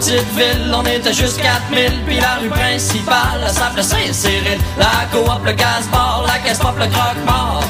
[0.00, 4.58] Petite ville, on était juste 4000, puis la rue principale, s'appelait Saint-Cyril.
[4.78, 7.62] La coop, le gaz-bar, la caisse pop, le croque-mort.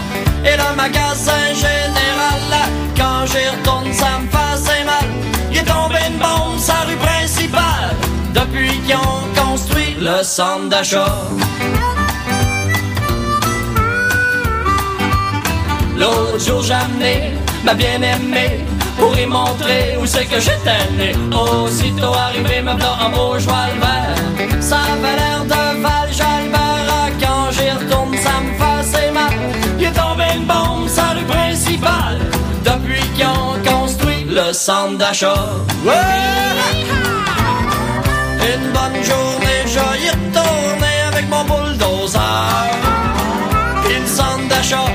[0.44, 5.04] Et le magasin général, quand j'y retourne, ça me faisait mal.
[5.50, 7.96] Il est tombé une bombe la rue principale,
[8.32, 11.24] depuis qu'ils ont construit le centre d'achat.
[15.98, 17.32] L'autre jour amené
[17.64, 18.64] ma bien-aimée
[18.98, 21.12] pour y montrer où c'est que j'étais né.
[21.32, 24.60] Aussitôt arrivé, me voilà en beau joie le vert.
[24.60, 27.10] Ça avait l'air de Val Jalbert.
[27.20, 29.34] Quand j'y retourne, ça me faisait mal.
[29.78, 32.18] Il est tombé une bombe sur la rue principale
[32.64, 35.46] depuis qu'ils ont construit le centre d'achat.
[38.52, 42.20] Une bonne journée, je y retourné avec mon bulldozer.
[43.84, 44.86] Puis le centre d'achat,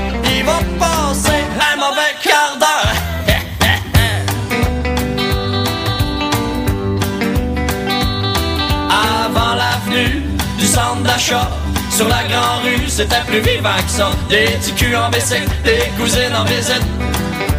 [11.18, 14.10] sur la grande rue, c'était plus vivant que ça.
[14.28, 16.82] Des petits en bicycle, des cousines en visite.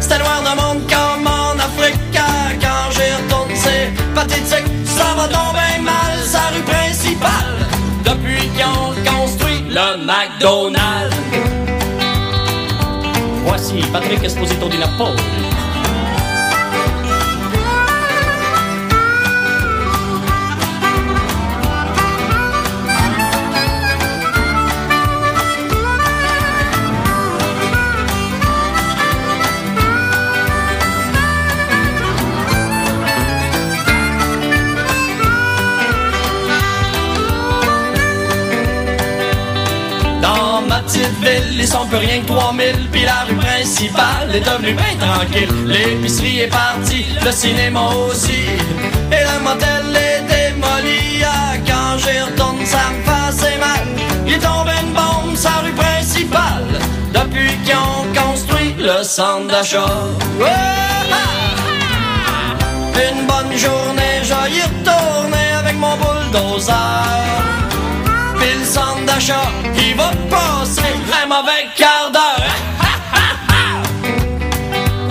[0.00, 1.98] C'était noir de monde comme en Afrique.
[2.12, 4.70] Quand j'y retourne, c'est pathétique.
[4.84, 7.66] Ça va tomber mal, sa rue principale.
[8.04, 11.16] Depuis qu'ils ont construit le McDonald's.
[13.44, 15.20] Voici Patrick Esposito di Napoli.
[40.88, 44.96] Petite ville, ils sont plus rien que 3000 Puis la rue principale est devenue bien
[44.98, 45.48] tranquille.
[45.66, 48.42] L'épicerie est partie, le cinéma aussi.
[49.12, 53.86] Et le motel est démoli Ah, Quand j'y retourne, ça me faisait mal.
[54.26, 56.66] Il est tombé une bombe sur la rue principale.
[57.12, 59.86] Depuis qu'ils ont construit le centre d'achat.
[60.40, 60.46] Ouais!
[63.10, 67.57] Une bonne journée, je y retourner avec mon bulldozer
[68.38, 70.82] puis le centre d'achat, il va passer
[71.22, 72.46] un mauvais quart d'heure.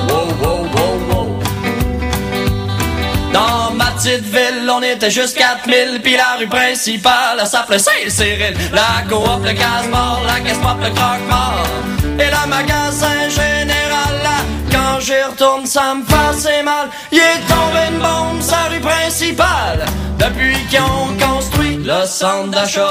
[0.09, 1.39] Wow, wow, wow, wow.
[3.33, 8.55] Dans ma petite ville, on était juste 4000, puis la rue principale, elle s'appelait Saint-Cyril.
[8.71, 11.67] La coop, le gaz-mort, la caisse pop, le croque-mort.
[12.19, 13.46] Et le magasin quand
[15.07, 16.89] j'y retourne, ça me faisait mal.
[17.13, 19.85] Il est tombé une bombe sur la rue principale,
[20.19, 22.89] depuis qu'ils ont construit le centre d'achat.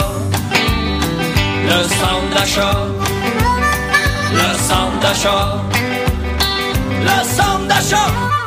[1.69, 2.79] Le centre d'achat.
[4.33, 5.63] Le centre d'achat.
[7.03, 8.46] Le centre d'achat.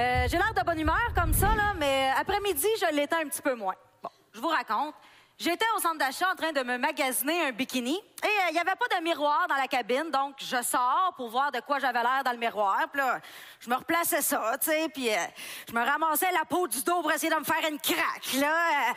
[0.00, 3.42] Euh, J'ai l'air de bonne humeur comme ça, là, mais après-midi, je l'étais un petit
[3.42, 3.74] peu moins.
[4.02, 4.94] Bon, je vous raconte.
[5.38, 8.58] J'étais au centre d'achat en train de me magasiner un bikini et euh, il n'y
[8.58, 12.02] avait pas de miroir dans la cabine, donc je sors pour voir de quoi j'avais
[12.02, 12.78] l'air dans le miroir.
[12.90, 13.20] Puis là,
[13.58, 15.18] je me replaçais ça, tu sais, puis euh,
[15.68, 18.94] je me ramassais la peau du dos pour essayer de me faire une craque, là.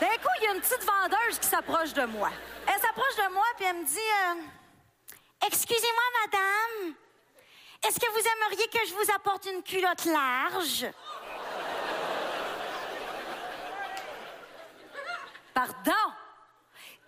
[0.00, 2.30] D'un coup, il y a une petite vendeuse qui s'approche de moi.
[2.66, 4.46] Elle s'approche de moi, puis elle me dit
[5.46, 6.94] Excusez-moi, madame,
[7.88, 10.86] est-ce que vous aimeriez que je vous apporte une culotte large
[15.54, 15.92] Pardon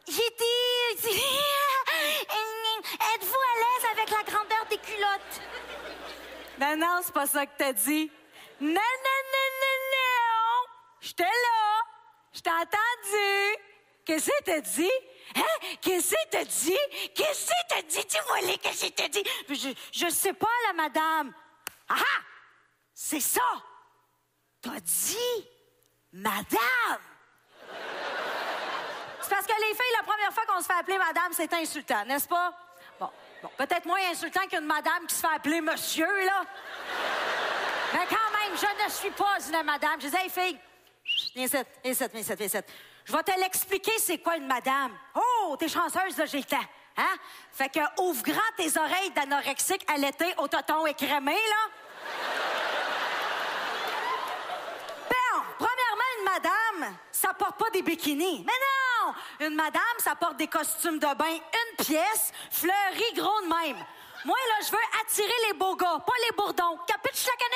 [0.06, 1.08] J'ai dit.
[3.14, 5.42] Êtes-vous à l'aise avec la grandeur des culottes
[6.60, 8.10] Non, non, c'est pas ça que t'as dit.
[8.60, 10.66] Non, non, non, non, non
[11.00, 11.80] J'étais là
[12.32, 13.56] Je t'ai entendu
[14.04, 14.90] Qu'est-ce que t'as dit?
[15.36, 15.76] Hein?
[15.80, 17.12] Qu'est-ce que t'as dit?
[17.14, 18.04] Qu'est-ce que t'as dit?
[18.06, 19.24] Dis-moi les qu'est-ce que dit?
[19.48, 21.32] Je, je sais pas, la madame.
[21.88, 22.22] Ah ah!
[22.94, 23.40] C'est ça!
[24.60, 25.48] T'as dit,
[26.12, 27.00] madame!
[29.20, 32.04] C'est parce que les filles, la première fois qu'on se fait appeler madame, c'est insultant,
[32.06, 32.52] n'est-ce pas?
[32.98, 33.10] Bon,
[33.42, 36.44] bon peut-être moins insultant qu'une madame qui se fait appeler monsieur, là.
[37.92, 40.00] Mais quand même, je ne suis pas une madame.
[40.00, 40.58] Je disais, hey, fille,
[41.34, 42.58] viens ici, viens ici, viens ici, viens ici.
[43.08, 44.92] Je vais te l'expliquer c'est quoi une madame.
[45.14, 46.56] Oh, t'es chanceuse, là, j'ai le temps.
[46.94, 47.16] Hein?
[47.52, 51.72] Fait que ouvre grand tes oreilles d'anorexique l'été au toton écrémé, là.
[55.08, 58.44] Bon, premièrement, une madame, ça porte pas des bikinis.
[58.46, 59.14] Mais non!
[59.46, 63.86] Une madame, ça porte des costumes de bain, une pièce, fleurie gros de même.
[64.26, 66.78] Moi, là, je veux attirer les beaux gars, pas les bourdons.
[66.86, 67.46] Capiche la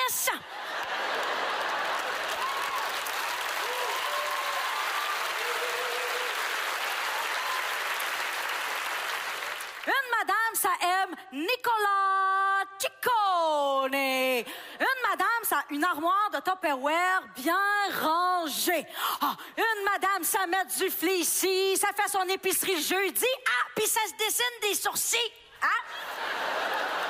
[9.86, 13.94] Une madame, ça aime Nicolas Ciccone.
[13.94, 17.58] Une madame, ça a une armoire de Tupperware bien
[18.00, 18.86] rangée.
[19.20, 23.26] Ah, une madame, ça met du fleecy, ça fait son épicerie jeudi.
[23.46, 25.32] Ah, puis ça se dessine des sourcils.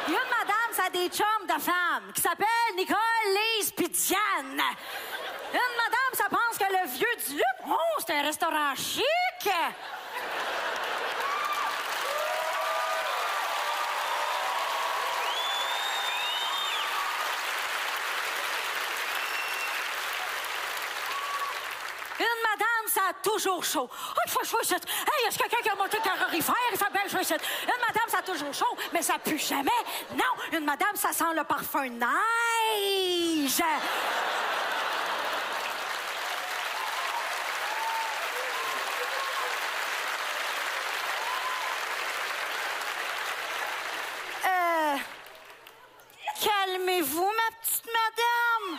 [0.07, 2.97] Puis une madame, ça a des chums de femmes qui s'appellent Nicole,
[3.59, 3.87] Lise puis.
[4.15, 9.05] Une madame, ça pense que le vieux du Luc, oh, c'est un restaurant chic.
[22.19, 23.89] Une madame, ça a toujours chaud.
[24.27, 26.55] Une fois, je vois cette- Hey, est-ce quelqu'un qui a monté le calorifère?
[26.71, 29.71] Il fait bien, je Une madame, ça a toujours chaud, mais ça pue jamais.
[30.15, 33.63] Non, une madame, ça sent le parfum neige.
[44.45, 44.97] Euh.
[46.43, 48.79] Calmez-vous, ma petite madame.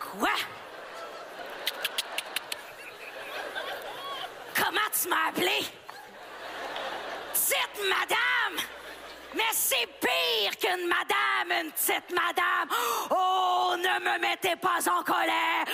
[0.00, 0.30] Quoi?
[4.54, 5.64] Comment tu m'as appelé?
[7.32, 8.64] Petite madame!
[9.34, 12.68] Mais c'est pire qu'une madame, une petite madame!
[13.10, 15.64] Oh, ne me mettez pas en colère!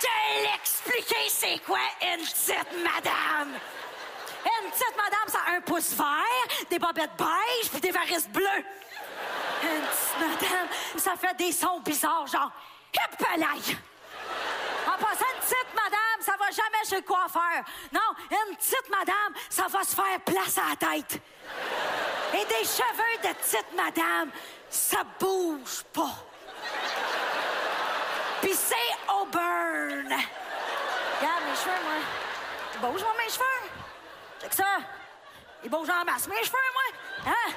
[0.00, 3.58] Je vais l'expliquer, c'est quoi une petite madame?
[4.44, 8.64] Une petite madame, ça a un pouce vert, des bobettes beige puis des varices bleues.
[9.62, 12.50] Une petite madame, ça fait des sons bizarres, genre
[12.94, 13.76] hip
[14.86, 17.64] En passant, une petite madame, ça va jamais chez le coiffeur.
[17.92, 18.00] Non,
[18.30, 21.20] une petite madame, ça va se faire place à la tête.
[22.34, 24.30] Et des cheveux de petite madame,
[24.68, 26.14] ça bouge pas.
[28.40, 30.08] Puis c'est Auburn.
[30.08, 32.00] Regarde mes cheveux, moi.
[32.74, 33.70] Ils bougent, moi, mes cheveux.
[34.40, 34.78] Check ça.
[35.62, 37.32] Ils bougent en masse, mes cheveux, moi.
[37.32, 37.52] Hein?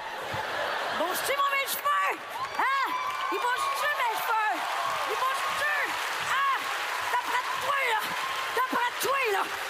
[0.93, 2.19] Ils bougent-tu, moi, mes cheveux?
[2.59, 2.93] Hein?
[3.31, 4.61] Ils bougent-tu, mes cheveux?
[5.09, 5.75] Ils bougent-tu?
[6.29, 6.57] Hein?
[7.11, 8.00] D'après toi, là.
[8.56, 9.64] D'après toi, là.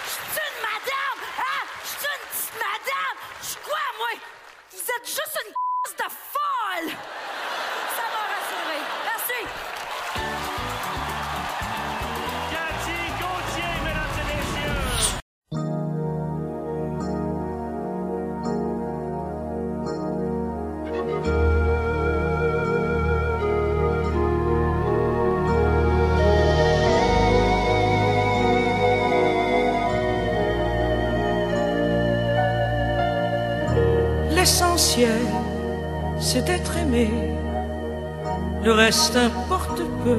[38.66, 40.18] Le reste importe peu.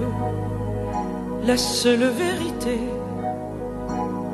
[1.43, 2.79] La seule vérité,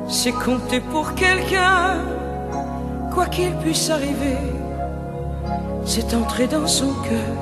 [0.08, 1.96] c'est compter pour quelqu'un,
[3.12, 4.38] quoi qu'il puisse arriver.
[5.84, 7.36] C'est entrer dans son cœur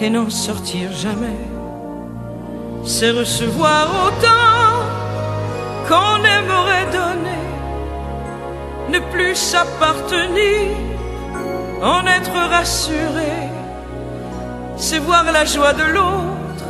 [0.00, 1.42] et n'en sortir jamais.
[2.82, 4.72] C'est recevoir autant
[5.86, 7.44] qu'on aimerait donner
[8.88, 10.70] ne plus s'appartenir,
[11.82, 13.55] en être rassuré,
[14.88, 16.68] c'est voir la joie de l'autre,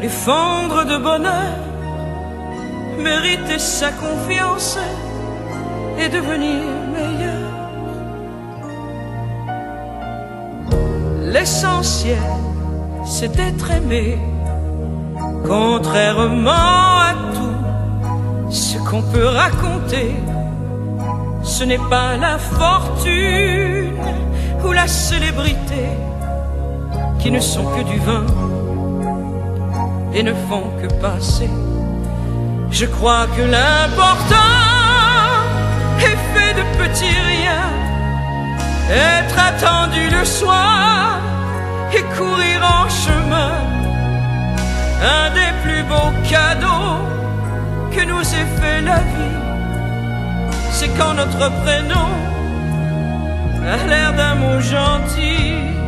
[0.00, 1.58] les fendre de bonheur,
[2.98, 4.76] mériter sa confiance
[5.96, 6.64] et devenir
[6.96, 7.50] meilleur.
[11.32, 12.32] L'essentiel,
[13.06, 14.18] c'est d'être aimé,
[15.46, 20.16] contrairement à tout ce qu'on peut raconter.
[21.44, 24.00] Ce n'est pas la fortune
[24.66, 25.86] ou la célébrité
[27.24, 28.26] qui ne sont que du vin
[30.12, 31.48] et ne font que passer.
[32.70, 34.60] Je crois que l'important
[36.00, 37.72] est fait de petits riens,
[38.90, 41.18] être attendu le soir
[41.94, 43.54] et courir en chemin.
[45.16, 46.98] Un des plus beaux cadeaux
[47.94, 49.38] que nous ait fait la vie
[50.72, 52.10] c'est quand notre prénom
[53.74, 55.83] a l'air d'un mot gentil.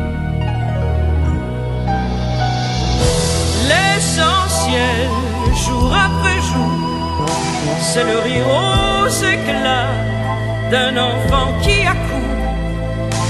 [4.67, 6.71] Jour après jour,
[7.79, 9.95] c'est le rire aux éclats
[10.69, 12.51] d'un enfant qui accourt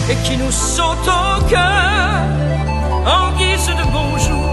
[0.09, 2.23] et qui nous saute au cœur
[3.05, 4.49] en guise de bonjour.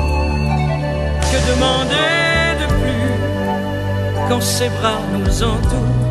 [1.30, 6.02] Que demander de plus quand ses bras nous entourent?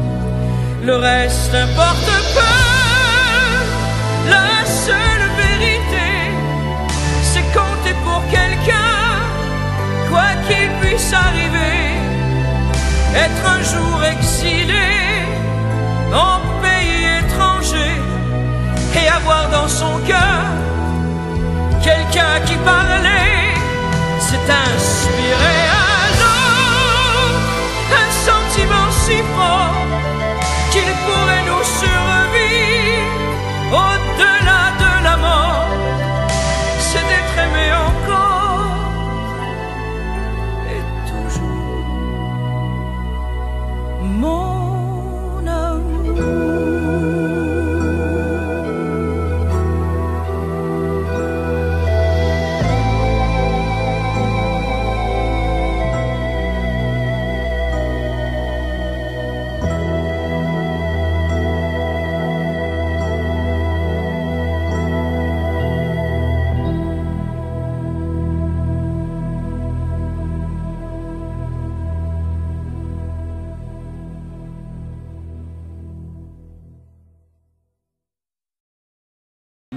[0.83, 2.63] Le reste importe peu.
[4.29, 5.12] La seule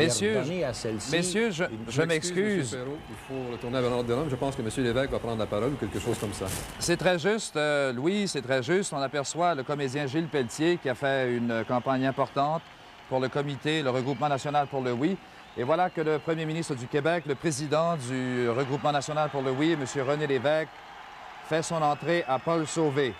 [0.06, 0.72] Messieurs, à
[1.88, 2.78] je, m'excuse,
[3.10, 4.28] Il faut retourner à l'ordre de l'homme.
[4.30, 4.70] Je pense que M.
[4.78, 6.46] Lévesque va prendre la parole ou quelque chose comme ça.
[6.78, 8.92] C'est très juste, euh, Louis, c'est très juste.
[8.92, 12.62] On aperçoit le comédien Gilles Pelletier qui a fait une campagne importante
[13.08, 15.16] pour le comité, le regroupement national pour le oui.
[15.58, 19.50] Et voilà que le premier ministre du Québec, le président du regroupement national pour le
[19.50, 20.06] oui, M.
[20.06, 20.68] René Lévesque,
[21.48, 23.14] fait son entrée à Paul Sauvé.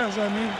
[0.00, 0.50] Chers amis,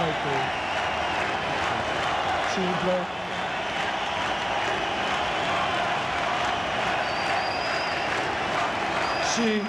[0.00, 0.40] arrêtez.
[2.52, 3.06] S'il vous plaît.
[9.34, 9.62] Si.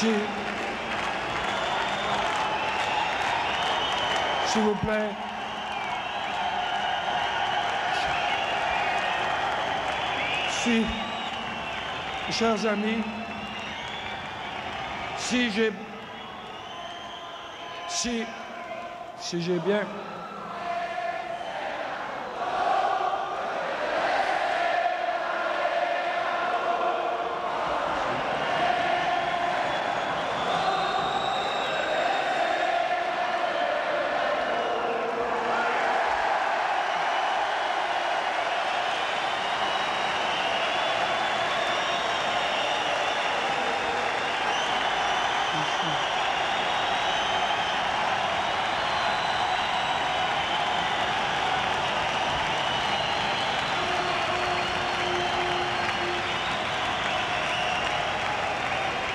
[0.00, 0.06] Si.
[4.46, 5.10] S'il vous plaît.
[10.48, 10.86] Si.
[12.30, 13.02] Chers amis,
[15.18, 15.70] si j'ai
[17.88, 18.24] si
[19.18, 19.84] si j'ai bien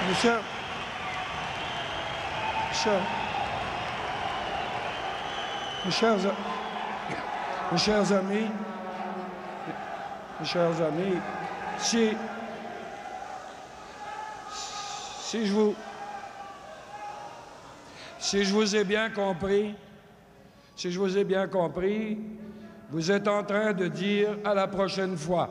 [0.08, 0.40] Mes chers,
[2.72, 3.02] chers,
[5.84, 6.36] mes chers, a-
[7.72, 8.50] mes chers amis,
[10.40, 11.18] mes chers amis,
[11.78, 12.12] si,
[15.22, 15.76] si je vous,
[18.20, 19.74] si je vous ai bien compris,
[20.76, 22.18] si je vous ai bien compris,
[22.92, 25.50] vous êtes en train de dire à la prochaine fois.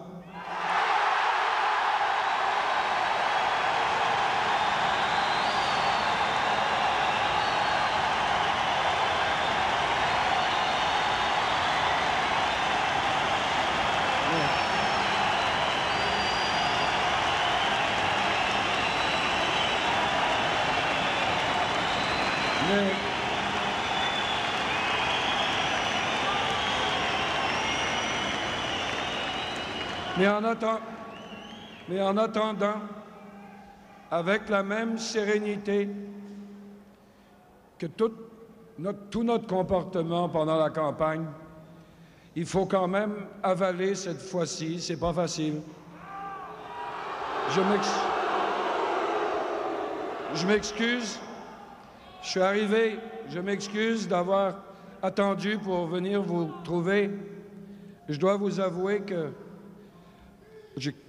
[30.19, 30.27] Mais,
[31.89, 32.81] mais, en attendant,
[34.11, 35.89] avec la même sérénité
[37.79, 38.13] que tout
[38.79, 41.25] notre, tout notre comportement pendant la campagne,
[42.37, 45.61] il faut quand même avaler cette fois-ci, c'est pas facile.
[47.51, 48.01] Je m'ex-
[50.35, 51.21] je m'excuse.
[52.23, 54.55] Je suis arrivé, je m'excuse d'avoir
[55.03, 57.11] attendu pour venir vous trouver.
[58.09, 59.31] Je dois vous avouer que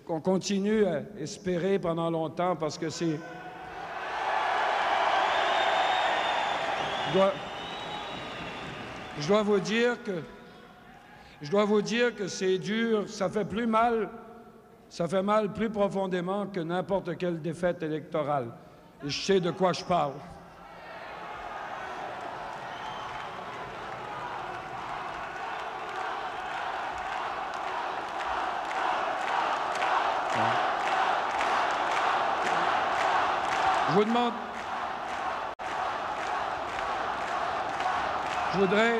[0.07, 3.19] on continue à espérer pendant longtemps parce que c'est.
[9.21, 10.21] Je dois, vous dire que
[11.41, 14.09] je dois vous dire que c'est dur, ça fait plus mal,
[14.89, 18.47] ça fait mal plus profondément que n'importe quelle défaite électorale.
[19.05, 20.13] Et je sais de quoi je parle.
[33.95, 34.33] Je vous demande.
[38.51, 38.99] Je voudrais.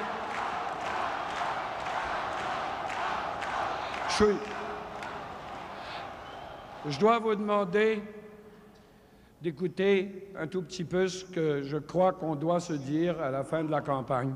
[4.18, 4.26] Je,
[6.88, 8.02] je dois vous demander
[9.42, 13.44] d'écouter un tout petit peu ce que je crois qu'on doit se dire à la
[13.44, 14.34] fin de la campagne.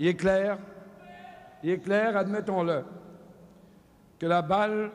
[0.00, 0.58] Il est clair,
[1.62, 2.82] il est clair, admettons-le,
[4.18, 4.90] que la balle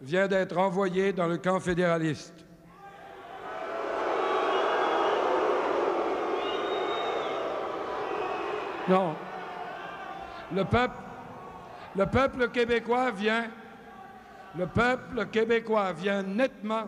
[0.00, 2.45] vient d'être envoyée dans le camp fédéraliste.
[8.88, 9.16] Non.
[10.52, 10.94] Le peuple,
[11.96, 13.46] le peuple québécois vient,
[14.56, 16.84] le peuple québécois vient nettement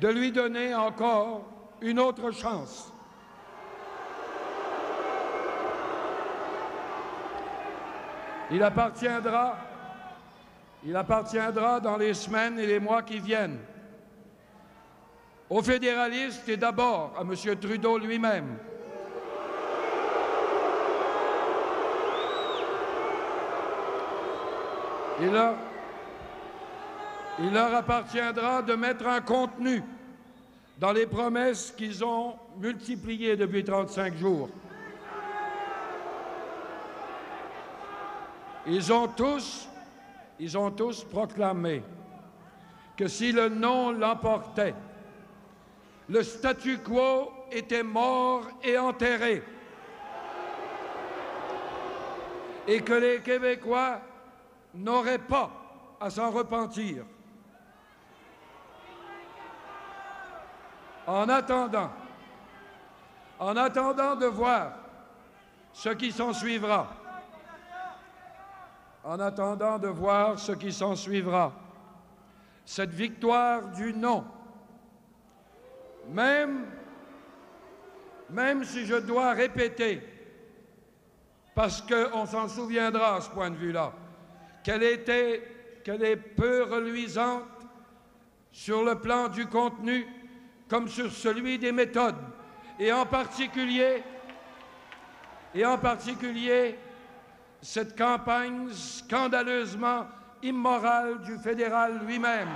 [0.00, 1.44] de lui donner encore
[1.80, 2.92] une autre chance.
[8.50, 9.56] Il appartiendra,
[10.84, 13.60] il appartiendra dans les semaines et les mois qui viennent
[15.48, 17.34] aux fédéralistes et d'abord à M.
[17.58, 18.58] Trudeau lui-même
[25.22, 25.30] Il
[27.52, 29.82] leur, appartiendra de mettre un contenu
[30.78, 34.48] dans les promesses qu'ils ont multipliées depuis 35 jours.
[38.66, 39.68] Ils ont tous,
[40.38, 41.82] ils ont tous proclamé
[42.96, 44.74] que si le non l'emportait,
[46.08, 49.42] le statu quo était mort et enterré
[52.66, 54.00] et que les Québécois
[54.74, 55.50] n'auraient pas
[56.00, 57.04] à s'en repentir.
[61.06, 61.90] En attendant,
[63.38, 64.72] en attendant de voir
[65.72, 66.88] ce qui s'en suivra,
[69.02, 71.52] en attendant de voir ce qui s'en suivra,
[72.64, 74.24] cette victoire du non,
[76.08, 76.66] même,
[78.28, 80.02] même si je dois répéter,
[81.54, 83.92] parce qu'on s'en souviendra à ce point de vue-là,
[84.62, 85.42] qu'elle était,
[85.84, 87.44] qu'elle est peu reluisante
[88.52, 90.06] sur le plan du contenu
[90.68, 92.14] comme sur celui des méthodes,
[92.78, 94.02] et en particulier,
[95.54, 96.78] et en particulier
[97.60, 100.06] cette campagne scandaleusement
[100.42, 102.48] immorale du fédéral lui-même.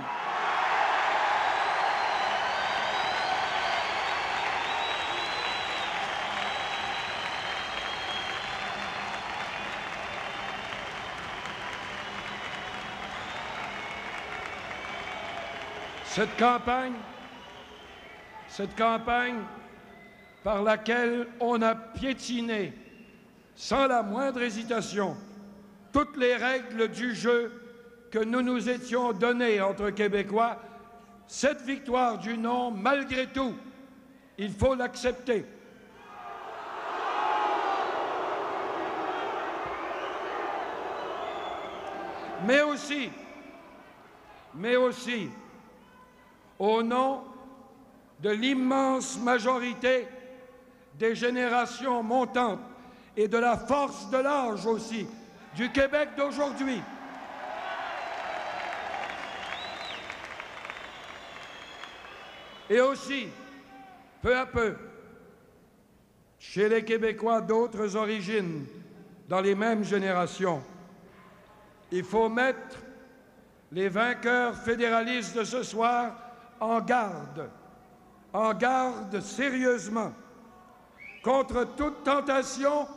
[16.15, 16.93] Cette campagne,
[18.47, 19.41] cette campagne
[20.45, 22.71] par laquelle on a piétiné
[23.53, 25.17] sans la moindre hésitation
[25.91, 27.51] toutes les règles du jeu
[28.11, 30.57] que nous nous étions données entre Québécois,
[31.27, 33.53] cette victoire du non, malgré tout,
[34.37, 35.45] il faut l'accepter.
[42.47, 43.09] Mais aussi,
[44.53, 45.29] mais aussi,
[46.59, 47.21] au nom
[48.19, 50.07] de l'immense majorité
[50.97, 52.59] des générations montantes
[53.17, 55.07] et de la force de l'âge aussi
[55.55, 56.81] du Québec d'aujourd'hui.
[62.69, 63.27] Et aussi,
[64.21, 64.75] peu à peu,
[66.39, 68.65] chez les Québécois d'autres origines,
[69.27, 70.61] dans les mêmes générations,
[71.91, 72.79] il faut mettre
[73.71, 76.24] les vainqueurs fédéralistes de ce soir
[76.59, 77.49] en garde,
[78.33, 80.13] en garde sérieusement
[81.23, 82.87] contre toute tentation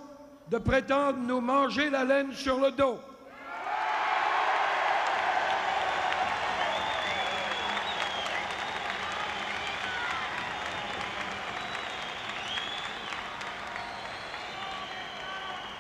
[0.48, 2.98] de prétendre nous manger la laine sur le dos.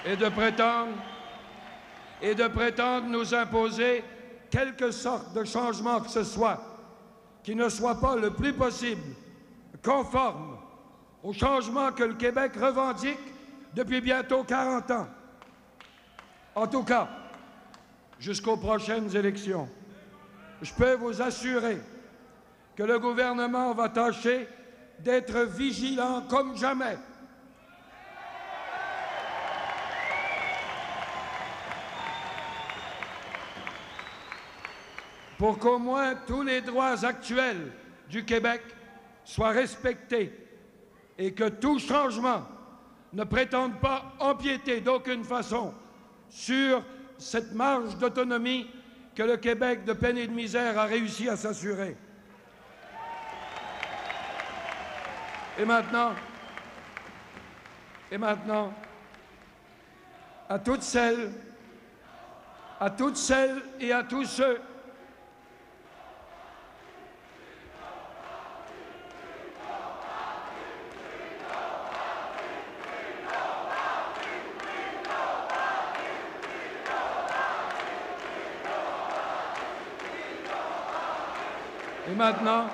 [0.04, 0.92] Et de prétendre
[2.22, 4.02] et de prétendre nous imposer
[4.50, 6.77] quelque sorte de changement que ce soit
[7.48, 9.00] qui ne soit pas le plus possible
[9.82, 10.58] conforme
[11.22, 13.16] au changement que le Québec revendique
[13.74, 15.08] depuis bientôt 40 ans.
[16.54, 17.08] En tout cas,
[18.20, 19.66] jusqu'aux prochaines élections.
[20.60, 21.78] Je peux vous assurer
[22.76, 24.46] que le gouvernement va tâcher
[24.98, 26.98] d'être vigilant comme jamais
[35.38, 37.72] pour qu'au moins tous les droits actuels
[38.10, 38.60] du Québec
[39.24, 40.32] soient respectés
[41.16, 42.42] et que tout changement
[43.12, 45.72] ne prétende pas empiéter d'aucune façon
[46.28, 46.82] sur
[47.16, 48.68] cette marge d'autonomie
[49.14, 51.96] que le Québec de peine et de misère a réussi à s'assurer.
[55.56, 56.12] Et maintenant,
[58.10, 58.72] et maintenant,
[60.48, 61.32] à toutes celles,
[62.80, 64.60] à toutes celles et à tous ceux
[82.18, 82.66] maintenant,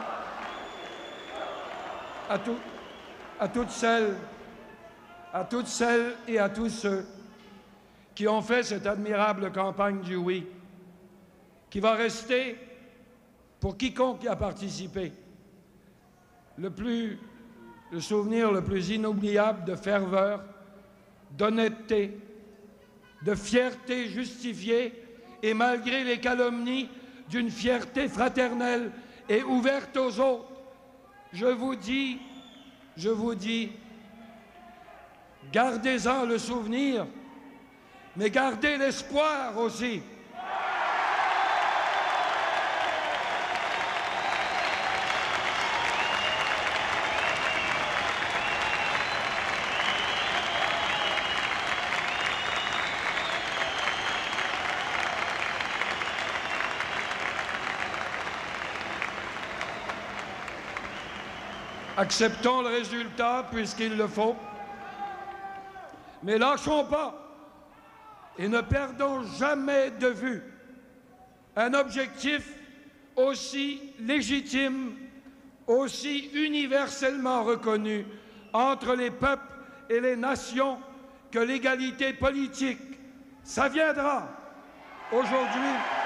[2.30, 2.38] à,
[3.48, 4.14] toutes celles,
[5.32, 7.06] à toutes celles et à tous ceux
[8.14, 10.46] qui ont fait cette admirable campagne du oui,
[11.68, 12.56] qui va rester,
[13.60, 15.12] pour quiconque y a participé,
[16.56, 17.18] le, plus,
[17.92, 20.42] le souvenir le plus inoubliable de ferveur,
[21.32, 22.18] d'honnêteté,
[23.22, 24.94] de fierté justifiée
[25.42, 26.88] et malgré les calomnies
[27.28, 28.90] d'une fierté fraternelle
[29.28, 30.52] et ouverte aux autres.
[31.32, 32.18] Je vous dis,
[32.96, 33.72] je vous dis,
[35.52, 37.06] gardez-en le souvenir,
[38.16, 40.02] mais gardez l'espoir aussi.
[62.04, 64.36] Acceptons le résultat puisqu'il le faut.
[66.22, 67.14] Mais lâchons pas
[68.36, 70.42] et ne perdons jamais de vue
[71.56, 72.46] un objectif
[73.16, 74.92] aussi légitime,
[75.66, 78.04] aussi universellement reconnu
[78.52, 79.54] entre les peuples
[79.88, 80.78] et les nations
[81.30, 83.00] que l'égalité politique.
[83.44, 84.28] Ça viendra
[85.10, 86.03] aujourd'hui.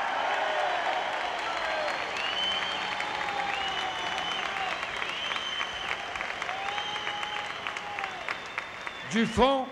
[9.11, 9.64] Du fond,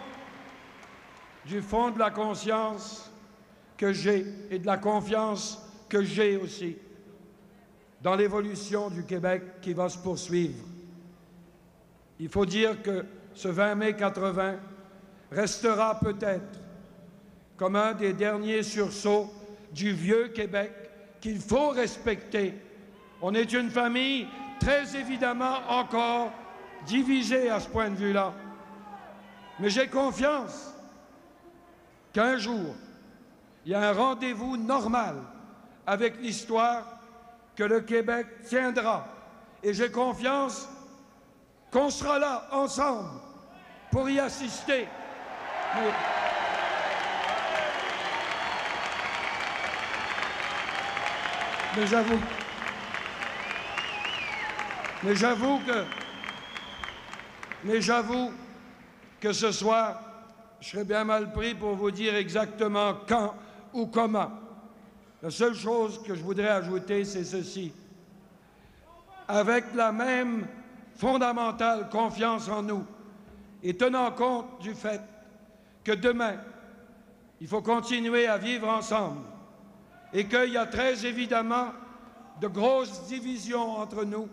[1.44, 3.10] du fond de la conscience
[3.76, 6.76] que j'ai et de la confiance que j'ai aussi
[8.00, 10.64] dans l'évolution du Québec qui va se poursuivre.
[12.18, 14.56] Il faut dire que ce 20 mai 80
[15.30, 16.60] restera peut-être
[17.56, 19.30] comme un des derniers sursauts
[19.72, 20.72] du vieux Québec
[21.20, 22.54] qu'il faut respecter.
[23.20, 24.26] On est une famille
[24.60, 26.32] très évidemment encore
[26.86, 28.32] divisée à ce point de vue-là.
[29.58, 30.74] Mais j'ai confiance
[32.12, 32.74] qu'un jour,
[33.64, 35.16] il y a un rendez-vous normal
[35.86, 36.84] avec l'histoire
[37.54, 39.06] que le Québec tiendra.
[39.62, 40.68] Et j'ai confiance
[41.70, 43.20] qu'on sera là ensemble
[43.90, 44.86] pour y assister.
[51.76, 52.20] Mais, j'avoue,
[55.02, 55.84] mais j'avoue que,
[57.64, 58.32] mais j'avoue
[59.20, 60.00] que ce soir,
[60.60, 63.34] je serais bien mal pris pour vous dire exactement quand
[63.72, 64.30] ou comment.
[65.22, 67.72] La seule chose que je voudrais ajouter, c'est ceci.
[69.28, 70.46] Avec la même
[70.96, 72.84] fondamentale confiance en nous
[73.62, 75.00] et tenant compte du fait
[75.82, 76.36] que demain,
[77.40, 79.20] il faut continuer à vivre ensemble
[80.12, 81.72] et qu'il y a très évidemment
[82.40, 84.28] de grosses divisions entre nous,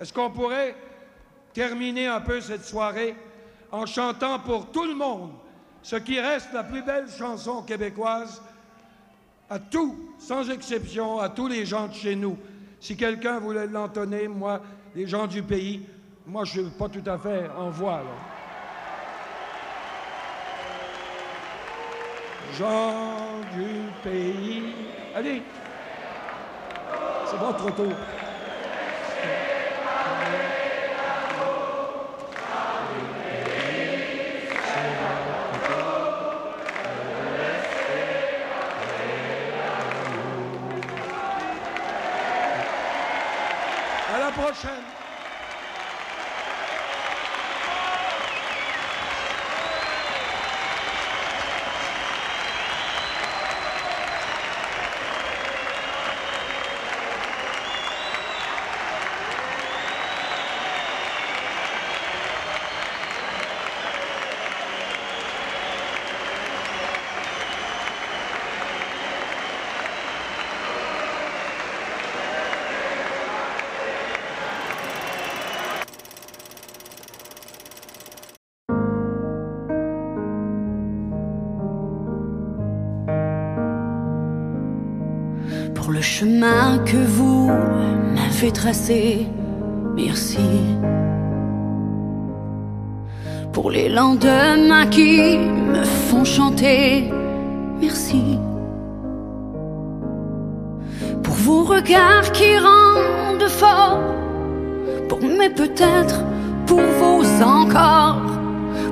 [0.00, 0.76] est-ce qu'on pourrait
[1.52, 3.16] terminer un peu cette soirée
[3.72, 5.32] en chantant pour tout le monde
[5.82, 8.42] ce qui reste la plus belle chanson québécoise
[9.48, 12.36] à tous, sans exception, à tous les gens de chez nous.
[12.80, 14.60] Si quelqu'un voulait l'entonner, moi,
[14.96, 15.86] les gens du pays,
[16.26, 17.98] moi, je ne suis pas tout à fait en voix.
[17.98, 18.10] Là.
[22.58, 23.68] Gens du
[24.02, 24.62] pays.
[25.14, 25.42] Allez,
[27.26, 27.92] c'est votre tour.
[44.48, 44.85] À
[89.94, 90.38] merci.
[93.52, 97.10] Pour les lendemains qui me font chanter,
[97.80, 98.38] merci.
[101.22, 104.00] Pour vos regards qui rendent fort,
[105.08, 106.22] pour mes peut-être,
[106.66, 108.22] pour vos encore,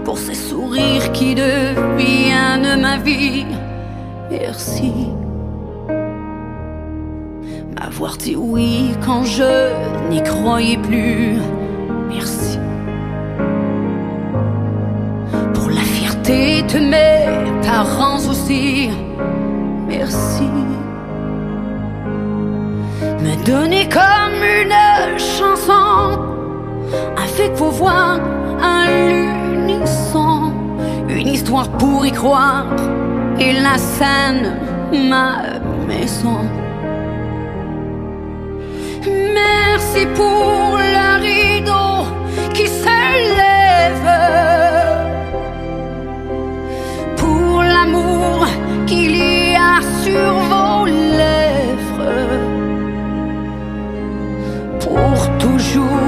[0.05, 3.47] pour ces sourires qui deviennent ma vie,
[4.31, 4.93] merci.
[7.85, 11.37] M'avoir dit oui quand je n'y croyais plus,
[12.09, 12.59] merci.
[15.53, 18.89] Pour la fierté de mes parents aussi,
[19.87, 20.49] merci.
[23.23, 26.19] Me donner comme une chanson,
[27.23, 28.19] avec vos voix
[28.63, 30.55] à l'unisson,
[31.11, 32.65] une histoire pour y croire,
[33.39, 34.57] et la Seine,
[34.91, 35.43] ma
[35.87, 36.64] maison.
[39.07, 42.07] Merci pour le rideau
[42.55, 44.11] qui s'élève,
[47.17, 48.47] pour l'amour
[48.87, 52.15] qu'il y a sur vos lèvres,
[54.81, 56.04] pour toujours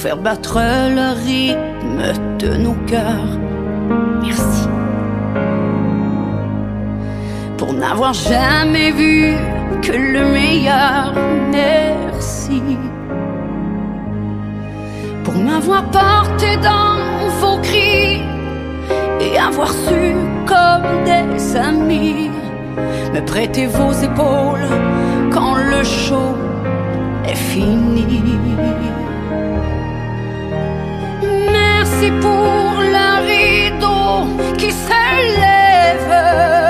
[0.00, 3.38] faire battre le rythme de nos cœurs.
[4.22, 4.66] Merci
[7.58, 9.34] pour n'avoir jamais vu
[9.82, 11.12] que le meilleur.
[11.52, 12.62] Merci
[15.22, 16.96] pour m'avoir porté dans
[17.40, 18.22] vos cris
[19.20, 20.14] et avoir su
[20.46, 22.30] comme des amis
[23.12, 24.66] me prêter vos épaules
[25.30, 26.34] quand le show
[27.26, 28.30] est fini.
[32.00, 36.69] Merci pour le rideau qui s'élève, pour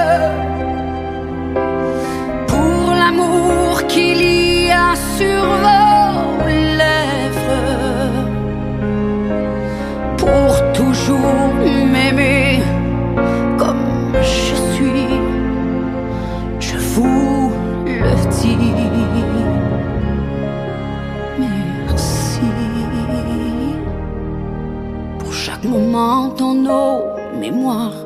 [26.40, 27.02] dans nos
[27.38, 28.00] mémoires.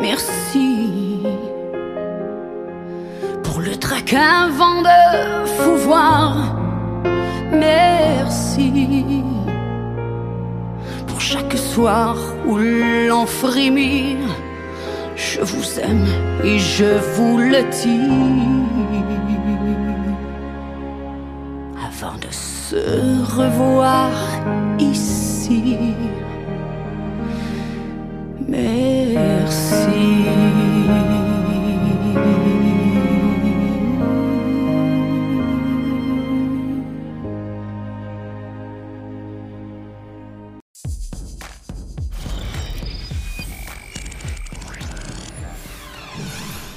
[0.00, 1.18] Merci
[3.42, 5.00] pour le tracas vent de
[5.62, 6.30] pouvoir.
[7.52, 8.70] Merci
[11.08, 12.58] pour chaque soir où
[13.08, 14.16] l'on frémit.
[15.16, 16.06] Je vous aime
[16.44, 18.18] et je vous le dis.
[21.88, 22.82] Avant de se
[23.36, 24.10] revoir
[24.78, 25.78] ici.
[28.50, 30.26] Merci.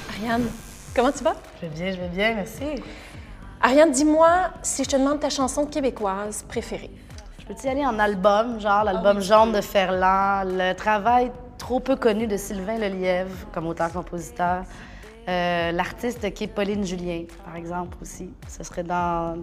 [0.08, 0.48] Ariane,
[0.94, 1.34] comment tu vas?
[1.60, 2.62] Je vais bien, je vais bien, merci.
[3.60, 4.28] Ariane, dis-moi
[4.62, 6.92] si je te demande ta chanson québécoise préférée.
[7.40, 11.96] Je peux-tu y aller en album, genre l'album Jaune de Ferland, le travail trop peu
[11.96, 14.64] connu de Sylvain Lelièvre comme auteur-compositeur,
[15.28, 18.30] euh, l'artiste qui est Pauline Julien, par exemple, aussi.
[18.48, 19.36] Ce serait dans...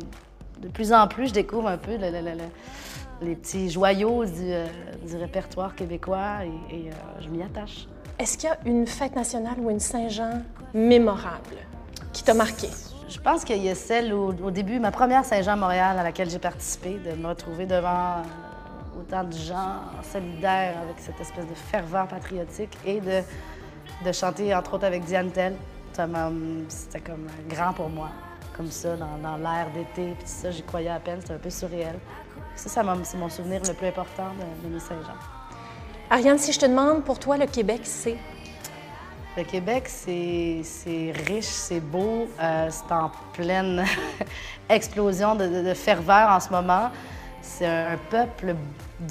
[0.60, 4.26] De plus en plus, je découvre un peu le- le- le- le- les petits joyaux
[4.26, 4.66] du, euh,
[5.08, 7.88] du répertoire québécois et, et, euh, je m'y attache.
[8.20, 10.44] Est-ce qu'il y a une fête nationale ou une Saint-Jean
[10.74, 11.56] mémorable
[12.14, 12.68] qui t'a marqué?
[13.10, 16.40] Je pense qu'il y a celle au, au début, ma première Saint-Jean-Montréal à laquelle j'ai
[16.40, 18.22] participé, de me retrouver devant
[19.02, 19.82] autant de gens
[20.12, 23.22] solidaires avec cette espèce de ferveur patriotique et de,
[24.06, 25.56] de chanter, entre autres, avec Diane Tell.
[26.70, 28.10] C'était comme grand pour moi,
[28.56, 31.50] comme ça, dans, dans l'air d'été, puis ça, j'y croyais à peine, c'était un peu
[31.50, 32.00] surréel.
[32.56, 35.14] Ça, c'est mon souvenir le plus important de, de mes Saint-Jean.
[36.10, 38.18] Ariane, si je te demande pour toi, le Québec, c'est?
[39.38, 43.86] Le Québec, c'est c'est riche, c'est beau, euh, c'est en pleine
[44.70, 46.90] explosion de, de- de ferveur en ce moment.
[47.62, 48.56] C'est un, peuple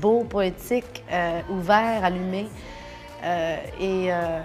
[0.02, 2.48] beau, poétique, euh, ouvert, allumé.
[3.22, 4.40] Euh, et, euh,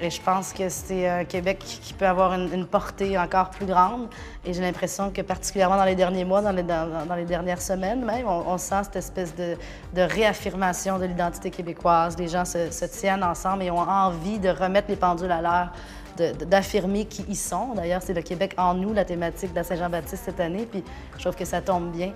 [0.00, 4.08] et je pense que c'est un Québec qui peut avoir une, portée encore plus grande.
[4.46, 8.06] Et j'ai l'impression que particulièrement dans les derniers mois, dans les, dans, les dernières semaines
[8.06, 9.54] même, on, sent cette espèce de,
[9.94, 12.16] réaffirmation de l'identité québécoise.
[12.18, 15.72] Les gens se, tiennent ensemble et ont envie de remettre les pendules à l'heure,
[16.46, 17.74] d'affirmer qui ils sont.
[17.74, 20.66] D'ailleurs, c'est le Québec en nous, la thématique de Saint-Jean-Baptiste cette année.
[20.70, 20.82] Puis
[21.18, 22.12] je trouve que ça tombe bien.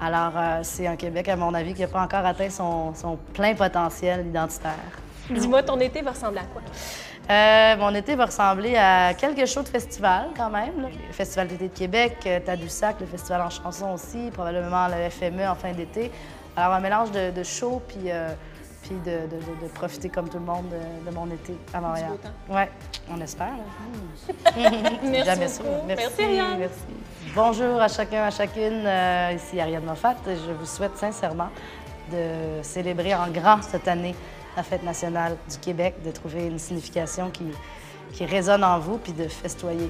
[0.00, 3.16] Alors, euh, c'est un Québec, à mon avis, qui n'a pas encore atteint son, son
[3.34, 4.74] plein potentiel identitaire.
[5.30, 6.62] Dis-moi, ton été va ressembler à quoi?
[7.30, 10.80] Euh, mon été va ressembler à quelques shows de festival quand même.
[10.80, 10.88] là.
[11.08, 15.46] Le Festival d'été de Québec, euh, Tadoussac, le Festival en chanson aussi, probablement le FME
[15.46, 16.10] en fin d'été.
[16.56, 18.28] Alors un mélange de, de shows puis, euh,
[18.82, 20.64] puis de, de- de- de profiter comme tout le monde
[21.04, 22.12] de, mon été à Montréal.
[22.48, 22.70] Ouais,
[23.10, 23.48] on espère.
[23.48, 24.50] là.
[25.02, 25.46] Merci Jamais.
[25.86, 26.12] Merci,
[26.58, 26.80] merci.
[27.40, 28.82] Bonjour à chacun, à chacune.
[28.84, 30.16] Euh, ici Ariane Moffat.
[30.26, 31.50] Je vous souhaite sincèrement
[32.10, 34.16] de célébrer en grand cette année
[34.56, 37.44] la fête nationale du Québec, de trouver une signification qui,
[38.12, 39.88] qui résonne en vous, puis de festoyer.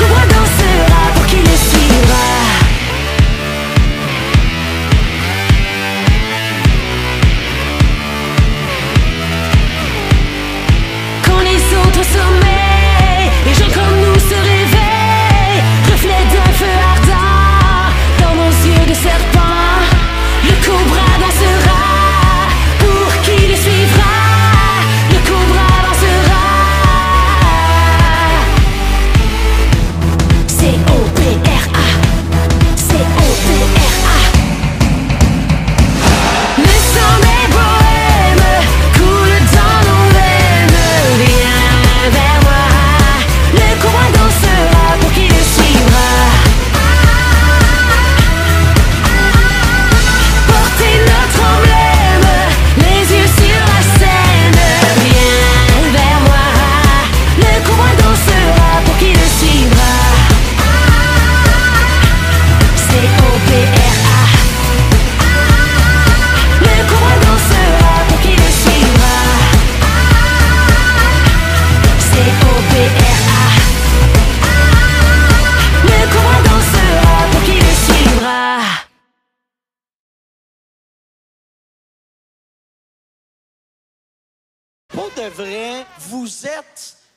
[0.00, 0.29] Le combat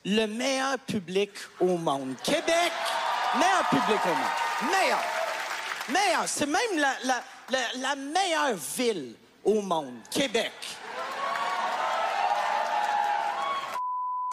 [0.04, 1.30] le meilleur public
[1.60, 2.14] au monde.
[2.22, 2.72] Québec,
[3.36, 4.70] meilleur public au monde.
[4.72, 5.02] Meilleur.
[5.88, 6.24] Meilleur.
[6.28, 7.24] C'est même la, la-
[7.80, 9.94] la- meilleure ville au monde.
[10.10, 10.52] Québec.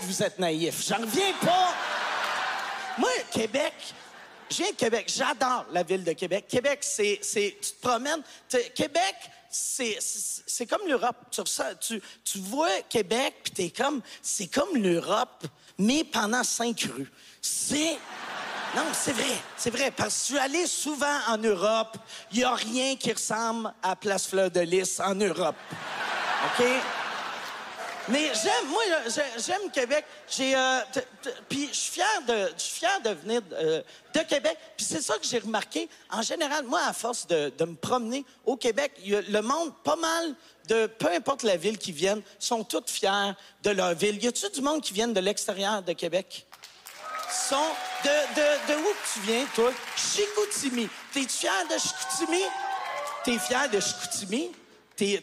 [0.01, 0.83] Vous êtes naïf.
[0.87, 1.73] J'en reviens pas.
[2.97, 3.73] Moi, Québec,
[4.49, 5.11] je viens de Québec.
[5.15, 6.45] J'adore la ville de Québec.
[6.49, 7.19] Québec, c'est.
[7.21, 8.21] c'est- Tu te promènes.
[8.75, 9.15] Québec,
[9.49, 11.17] c'est, c'est, comme l'Europe.
[11.79, 14.01] Tu, tu vois Québec, puis t'es comme.
[14.21, 15.45] C'est comme l'Europe,
[15.77, 17.11] mais pendant cinq rues.
[17.41, 17.97] C'est.
[18.75, 21.97] Non, c'est vrai, c'est vrai, parce que je suis allé souvent en Europe.
[22.31, 25.57] Il n'y a rien qui ressemble à Place Fleur de Lys en Europe.
[26.59, 26.65] OK?
[28.07, 30.05] Mais j'aime, moi, j'ai- j'aime Québec.
[30.29, 30.79] J'ai, euh,
[31.47, 33.81] puis je suis fier de, fier de venir euh,
[34.13, 34.57] de Québec.
[34.75, 35.87] Puis c'est ça que j'ai remarqué.
[36.09, 40.33] En général, moi, à force de, me promener au Québec, le monde, pas mal
[40.67, 43.31] de, peu importe la ville qu'ils viennent, sont tous fiers
[43.63, 44.21] de leur ville.
[44.23, 46.45] Y a-tu du monde qui viennent de l'extérieur de Québec?
[48.03, 49.71] De, de, de où tu viens, toi?
[49.95, 50.87] Chicoutimi.
[51.13, 52.43] T'es-tu fier de Chicoutimi?
[53.23, 54.51] T'es fier de Chicoutimi?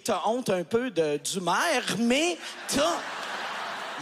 [0.05, 2.37] T'as honte un peu de, du maire, mais
[2.67, 2.97] t'as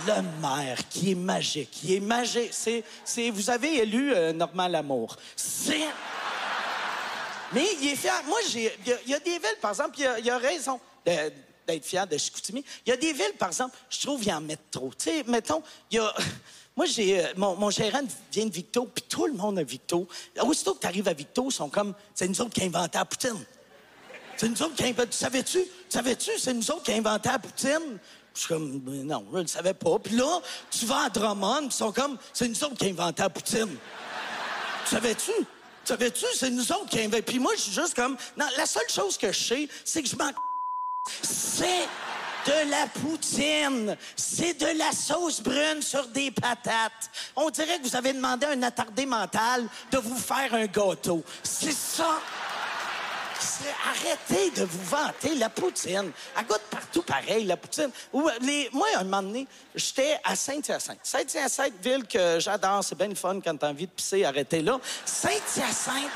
[0.07, 1.71] le maire qui est magique.
[1.71, 2.51] Qui est magique.
[2.53, 5.17] C'est, c'est, vous avez élu euh, Normand Lamour.
[5.37, 5.87] C'est...
[7.53, 8.21] Mais il est fier.
[8.27, 10.81] Moi, il y a- il des villes, par exemple, il y il y a raison
[11.07, 12.65] d'être fier de Chicoutimi.
[12.85, 14.91] Il y a des villes, par exemple, je trouve qu'ils en mettent trop.
[14.99, 16.13] Tu sais, mettons, il y a...
[16.77, 17.25] Moi, j'ai...
[17.25, 20.07] euh, Mon, mon gérant vient de Victo, puis tout le monde a Victo.
[20.43, 21.95] Aussitôt que tu arrives à Victo, ils sont comme...
[22.15, 23.45] C'est nous autres qui inventé la poutine.
[24.37, 24.95] C'est nous autres qui.
[24.95, 25.63] Tu savais-tu?
[25.65, 26.31] Tu savais-tu?
[26.39, 27.99] C'est nous autres qui inventé la poutine?
[28.35, 29.99] Je suis comme, Ben non, je le savais pas.
[29.99, 30.41] Puis là,
[30.71, 33.79] tu vas à Drummond, ils sont comme, c'est nous autres qui inventé la poutine.
[34.85, 35.33] Tu savais-tu?
[35.33, 35.47] Tu
[35.87, 36.27] savais-tu?
[36.35, 37.23] C'est nous autres qui inventé.
[37.23, 40.09] Puis moi, je suis juste comme, non, la seule chose que je sais, c'est que
[40.11, 40.31] je m'en
[41.23, 41.89] c'est
[42.47, 43.97] de la poutine.
[44.15, 47.11] C'est de la sauce brune sur des patates.
[47.35, 51.25] On dirait que vous avez demandé à un attardé mental de vous faire un gâteau.
[51.43, 52.21] C'est ça.
[53.89, 56.11] Arrêtez de vous vanter la poutine.
[56.39, 57.91] Elle goûte partout pareil, la poutine.
[58.13, 58.33] Moi,
[58.97, 61.01] un moment donné, j'étais à Saint-Hyacinthe.
[61.03, 64.79] Saint-Hyacinthe, ville que j'adore, c'est bien le fun quand t'as envie de pisser, arrêtez là.
[65.05, 66.11] Saint-Hyacinthe,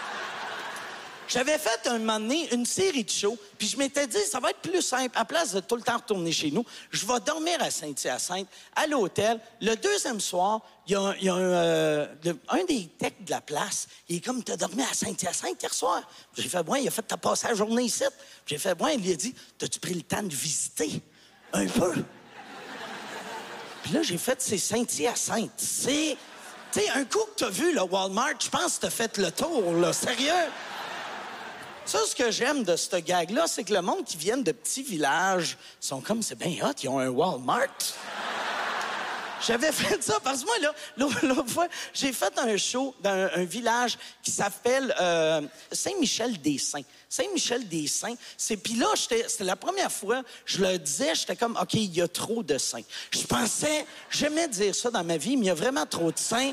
[1.31, 4.51] j'avais fait un moment donné une série de shows, puis je m'étais dit, ça va
[4.51, 5.17] être plus simple.
[5.17, 8.87] À place de tout le temps retourner chez nous, je vais dormir à Saint-Hyacinthe, à
[8.89, 9.39] l'hôtel.
[9.61, 12.07] Le deuxième soir, il y a, un- euh,
[12.49, 16.03] un des techs de la place, il est comme, t'as dormi à Saint-Hyacinthe hier soir?
[16.37, 18.05] J'ai fait, ouais, il a fait, t'as passé la journée ici.
[18.45, 21.01] J'ai fait, ouais, il lui a dit, t'as-tu pris le temps de visiter?
[21.53, 21.95] Un peu?
[23.85, 25.53] Puis là, j'ai fait, c'est Saint-Hyacinthe.
[25.57, 26.17] C'est,
[26.73, 29.31] tu sais, un coup que t'as vu le Walmart, je pense que t'as fait le
[29.31, 29.93] tour, là.
[29.93, 30.33] Sérieux?
[31.91, 34.85] Ça, ce que j'aime de ce gag-là, c'est que le monde qui vient de petits
[34.85, 37.67] villages sont comme, c'est bien hot, ils ont un Walmart.
[39.45, 43.43] J'avais fait ça parce que moi, là, l'autre fois, j'ai fait un show dans un,
[43.43, 45.41] village qui s'appelle euh,
[45.73, 46.85] Saint-Michel-des-Saints.
[47.09, 48.57] Saint-Michel-des-Saints, c'est...
[48.57, 52.07] Puis là, c'était la première fois, je le disais, j'étais comme, OK, il y a
[52.07, 52.85] trop de saints.
[53.11, 56.19] Je pensais, j'aimais dire ça dans ma vie, mais il y a vraiment trop de
[56.19, 56.53] saints.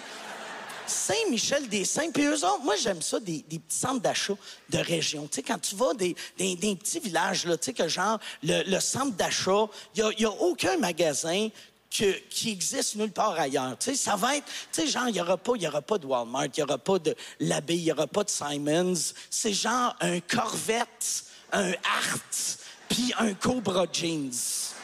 [0.88, 2.12] Saint-Michel-des-Saints.
[2.14, 4.36] Puis eux autres, moi, j'aime ça, des, petits centres d'achat
[4.70, 5.28] de région.
[5.28, 9.16] Tu sais, quand tu vas des, des, petits villages, tu sais, que genre, le, centre
[9.16, 11.50] d'achat, il n'y a, a aucun magasin
[11.90, 13.78] que- qui existe nulle part ailleurs.
[13.80, 15.82] Tu sais, ça va être, tu sais, genre, il n'y aura pas, il y aura
[15.82, 19.14] pas de Walmart, il n'y aura pas de Labé, il n'y aura pas de Simons.
[19.30, 22.60] C'est genre un Corvette, un Hart,
[22.90, 24.76] puis un Cobra Jeans.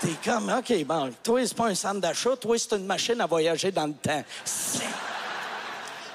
[0.00, 3.26] T'es comme, OK, bon, toi, c'est pas un centre d'achat, toi, c'est une machine à
[3.26, 4.22] voyager dans le temps.
[4.44, 4.82] C'est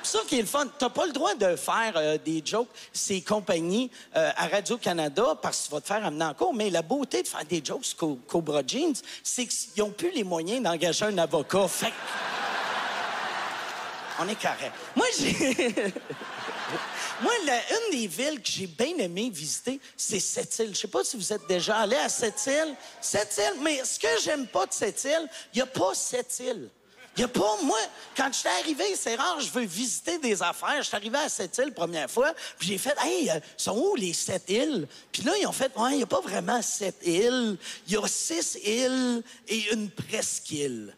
[0.03, 0.65] ça qui est le fun.
[0.79, 5.61] T'as pas le droit de faire euh, des jokes, ces compagnies euh, à Radio-Canada, parce
[5.61, 6.53] que tu vas te faire amener en cours.
[6.53, 10.23] Mais la beauté de faire des jokes Co- Cobra Jeans, c'est qu'ils ont plus les
[10.23, 11.67] moyens d'engager un avocat.
[11.67, 11.93] Fait
[14.19, 14.71] On est carré.
[14.95, 15.75] Moi, j'ai...
[17.21, 20.73] Moi, une des villes que j'ai bien aimé visiter, c'est Sept-Îles.
[20.73, 22.75] Je sais pas si vous êtes déjà allé à Sept-Îles.
[23.01, 26.69] Sept-Îles, mais ce que j'aime pas de Sept-Îles, il y a pas Sept-Îles.
[27.17, 27.77] Il a pas, moi,
[28.17, 30.75] quand j'étais arrivé, c'est rare, je veux visiter des affaires.
[30.79, 34.11] Je suis arrivé à Sept-Îles première fois, puis j'ai fait, hey, euh, sont où les
[34.11, 34.85] sept îles?
[35.13, 37.57] Puis là, ils ont fait, ouais, il n'y a pas vraiment sept îles.
[37.87, 40.93] Il y a six îles et une presqu'île.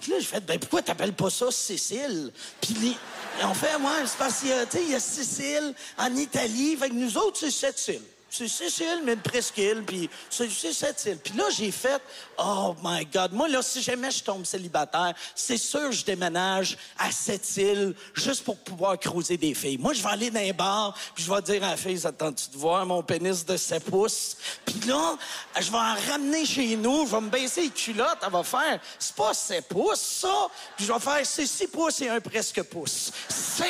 [0.00, 2.30] Puis là, j'ai fait, ben pourquoi t'appelles pas ça Sicile?
[2.60, 5.00] Puis les- ont fait, ouais, c'est parce qu'il y a, tu sais, il y a
[5.00, 7.50] Sicile en Italie, fait que nous autres, c'est
[7.88, 8.02] îles.
[8.36, 11.18] C'est mais une presqu'île, puis c'est sept îles.
[11.18, 12.02] Puis là, j'ai fait,
[12.38, 17.10] oh my God, moi, là, si jamais je tombe célibataire, c'est sûr je déménage à
[17.10, 19.78] sept îles juste pour pouvoir creuser des filles.
[19.78, 22.50] Moi, je vais aller dans un bar, puis je vais dire à la fille, attends-tu
[22.50, 24.36] de voir mon pénis de 7 pouces?
[24.64, 25.16] Puis là,
[25.58, 28.80] je vais en ramener chez nous, je vais me baisser les culottes, elle va faire,
[28.98, 30.48] c'est pas 7 pouces, ça?
[30.76, 33.10] Puis je vais faire, c'est 6 pouces et un presque pouce.
[33.28, 33.64] C'est...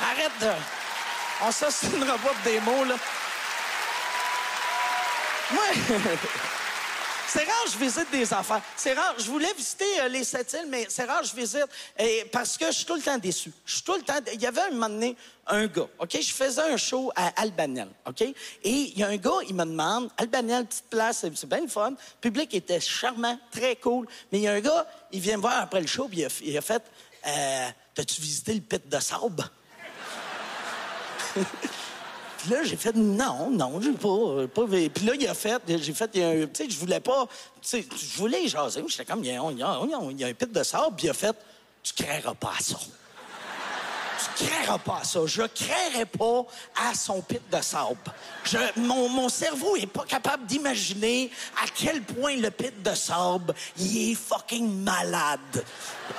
[0.00, 0.81] Arrête de...
[1.44, 2.96] On s'ostinera pas pour des mots, là.
[5.52, 5.64] Moi...
[7.32, 8.60] C'est rare, je visite des affaires.
[8.76, 11.64] C'est rare, je voulais visiter euh, les sept îles, mais c'est rare, je visite
[12.30, 13.50] parce que je suis tout le temps déçu.
[13.64, 14.18] Je suis tout le temps.
[14.34, 15.16] Il y avait un moment donné
[15.46, 18.34] un gars, ok, je faisais un show à Albanel, ok, et
[18.64, 21.92] il y a un gars, il me demande, Albanel, petite place, c'est bien le fun.
[21.92, 25.42] Le public était charmant, très cool, mais il y a un gars, il vient me
[25.42, 26.82] voir après le show, puis il a, il a fait,
[27.26, 29.42] euh, t'as-tu visité le pit de sable?
[31.32, 34.66] Puis là, j'ai fait non, non, j'ai pas, euh, pas.
[34.66, 36.20] Puis là, il a fait, j'ai fait, tu
[36.52, 37.28] sais, je voulais pas,
[37.60, 38.82] tu sais, je voulais jaser.
[38.88, 41.36] J'étais comme, il y, a, un pit de sable, puis il a fait,
[41.82, 42.76] tu créeras pas ça.
[44.36, 45.20] Tu créeras pas ça.
[45.26, 46.44] Je créerai pas
[46.76, 47.96] à son pit de sable.
[48.76, 51.30] Mon, cerveau est pas capable d'imaginer
[51.62, 55.64] à quel point le pit de sable, il est fucking malade.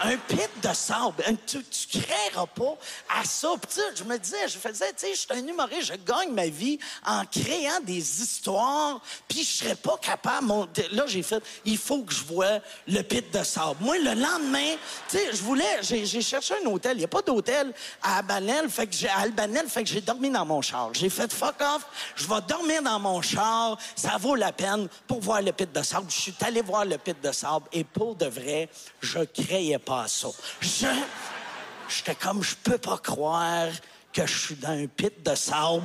[0.04, 2.78] Un pit de sable, tu, tu créeras pas
[3.10, 3.50] à ça.
[3.62, 6.80] Puis je me disais, je faisais, tu sais, je suis un je gagne ma vie
[7.06, 10.46] en créant des histoires, puis je serais pas capable.
[10.48, 13.78] mon- là, j'ai fait, il faut que je voie le pit de sable.
[13.82, 14.76] Moi, le lendemain,
[15.12, 16.94] je voulais, j'ai cherché un hôtel.
[16.98, 20.30] Il n'y a pas d'hôtel à Albanel, fait que j'ai Albanel, fait que j'ai dormi
[20.30, 20.90] dans mon char.
[20.94, 21.86] J'ai fait fuck off,
[22.16, 25.82] je vais dormir dans mon char, ça vaut la peine pour voir le pit de
[25.82, 26.08] sable.
[26.10, 28.70] Je suis allé voir le pit de sable et pour de vrai,
[29.02, 30.30] je créais pas ça.
[30.62, 30.88] Je,
[31.90, 33.68] j'étais comme, je peux pas croire
[34.12, 35.84] que je suis dans un pit de sable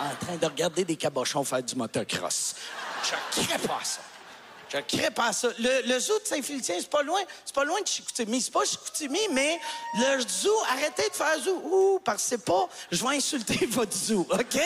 [0.00, 2.54] en train de regarder des cabochons faire du motocross.
[3.04, 4.00] Je ne pas ça.
[4.72, 5.48] Je ne pas ça.
[5.58, 7.20] Le, le zoo de Saint-Félicien, c'est pas loin.
[7.44, 8.40] C'est pas loin de Chicoutimi.
[8.40, 9.60] C'est pas Chicoutimi, mais
[9.98, 11.60] le zoo, arrêtez de faire zoo.
[11.64, 12.68] Ouh, parce que c'est pas...
[12.90, 14.60] Je vais insulter votre zoo, OK?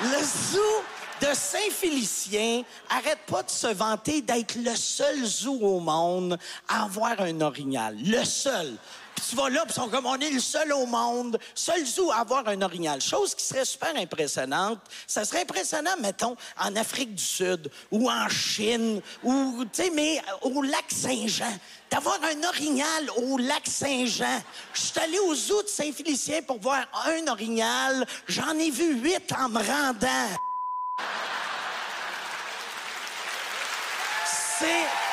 [0.00, 0.84] Le zoo
[1.20, 7.20] de Saint-Félicien arrête pas de se vanter d'être le seul zoo au monde à avoir
[7.20, 7.96] un orignal.
[8.02, 8.74] Le seul.
[9.14, 12.10] Puis tu vas là, puis sont comme, on est le seul au monde, seul zoo
[12.10, 13.00] à avoir un orignal.
[13.00, 14.80] Chose qui serait super impressionnante.
[15.06, 20.22] Ça serait impressionnant, mettons, en Afrique du Sud ou en Chine ou, tu sais, mais
[20.42, 21.58] au lac Saint-Jean.
[21.90, 24.42] D'avoir un orignal au lac Saint-Jean.
[24.72, 28.06] Je suis allé au zoo de Saint-Félicien pour voir un orignal.
[28.26, 30.28] J'en ai vu huit en me rendant.
[34.58, 35.11] C'est.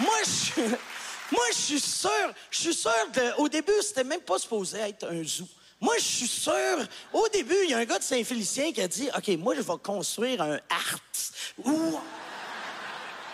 [0.00, 0.62] Moi, je suis.
[1.30, 2.32] Moi, je suis sûr.
[2.50, 3.40] Je suis sûr de.
[3.40, 5.46] Au début, c'était même pas supposé être un zoo.
[5.80, 6.78] Moi, je suis sûr.
[7.12, 9.60] Au début, il y a un gars de Saint-Félicien qui a dit OK, moi, je
[9.60, 11.00] vais construire un Art
[11.64, 12.00] ou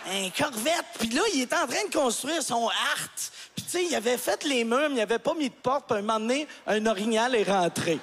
[0.07, 0.85] un Corvette.
[0.99, 3.09] Puis là, il est en train de construire son Art.
[3.55, 5.87] Puis, tu sais, il avait fait les murs, mais il avait pas mis de porte.
[5.87, 7.99] Puis, un moment donné, un orignal est rentré.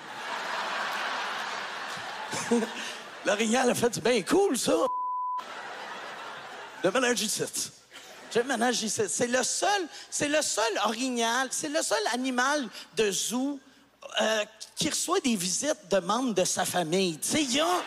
[3.26, 4.72] L'orignal a fait, bien cool, ça.
[6.82, 7.42] Le ménage ici.
[8.32, 12.66] C'est le seul, c'est le seul orignal, c'est le seul animal
[12.96, 13.60] de zoo
[14.20, 14.44] euh,
[14.76, 17.18] qui reçoit des visites de membres de sa famille.
[17.18, 17.82] Tu sais, il y a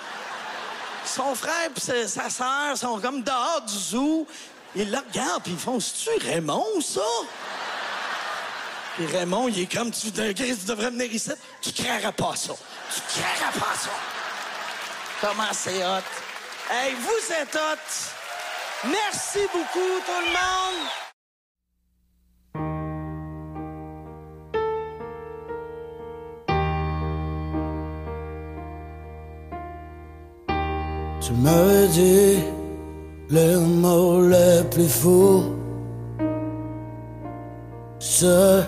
[1.06, 4.28] son frère et sa sœur sont comme dehors du zoo.
[4.76, 7.02] Ils le regardent puis ils font, c'est-tu Raymond, ça?
[8.96, 11.32] Puis Raymond, il est comme, tu, tu devrais venir ici.
[11.62, 12.54] Tu créeras pas ça.
[12.94, 13.90] Tu créeras pas ça.
[15.22, 16.04] Comment c'est hot.
[16.70, 18.15] Hey, vous êtes hot.
[18.84, 20.88] Merci beaucoup, tout le monde.
[31.22, 32.38] Tu m'avais dit
[33.30, 35.56] les mots les plus fous,
[37.98, 38.64] ceux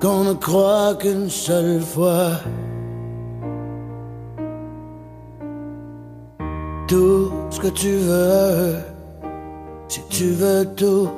[0.00, 2.40] qu'on ne croit qu'une seule fois.
[6.90, 8.74] tout ce que tu veux,
[9.90, 11.10] si tu veux tout,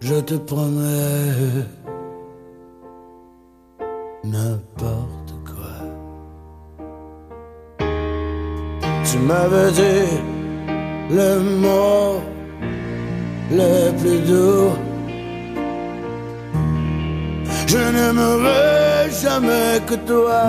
[0.00, 1.64] je te promets
[4.22, 5.76] n'importe quoi.
[9.08, 10.10] Tu m'avais dit
[11.18, 12.20] le mot
[13.50, 14.70] le plus doux.
[17.66, 20.42] Je n'aimerai jamais que toi.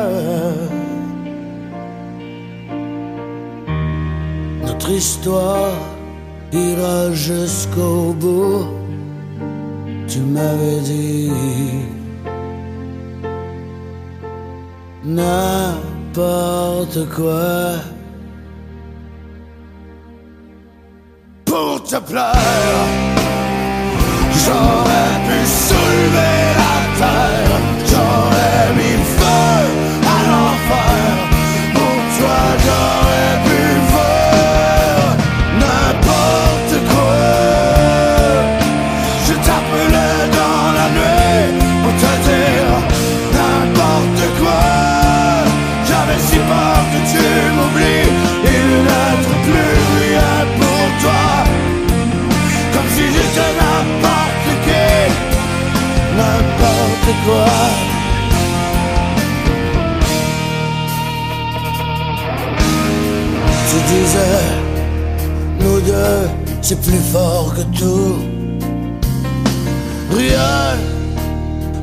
[4.65, 5.90] Notre histoire
[6.51, 8.67] ira jusqu'au bout.
[10.07, 11.31] Tu m'avais dit
[15.03, 17.75] n'importe quoi
[21.45, 22.77] pour te plaire.
[24.43, 27.50] J'aurais pu soulever la terre,
[63.69, 64.41] Tu disais,
[65.59, 66.29] nous deux,
[66.61, 68.15] c'est plus fort que tout.
[70.11, 70.77] Rien,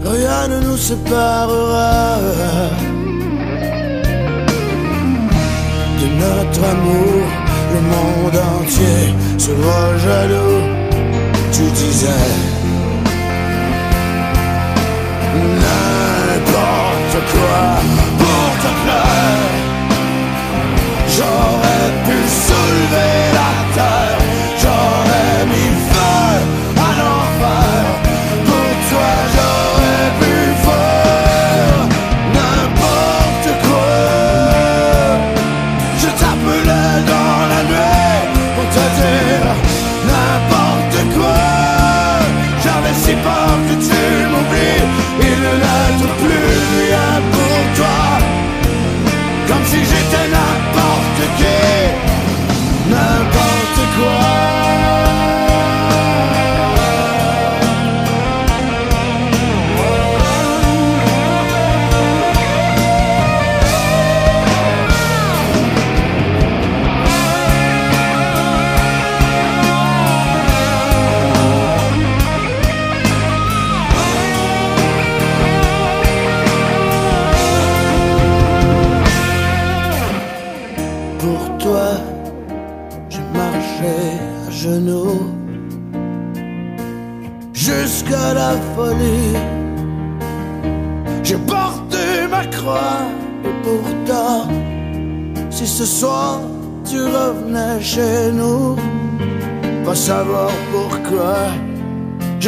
[0.05, 2.19] rien ne nous séparera
[6.01, 7.23] de notre amour.
[7.75, 10.63] Le monde entier sera jaloux.
[11.53, 12.48] Tu disais
[15.65, 17.63] n'importe quoi
[18.21, 19.69] pour te plaire.
[21.15, 24.21] J'aurais pu soulever la terre,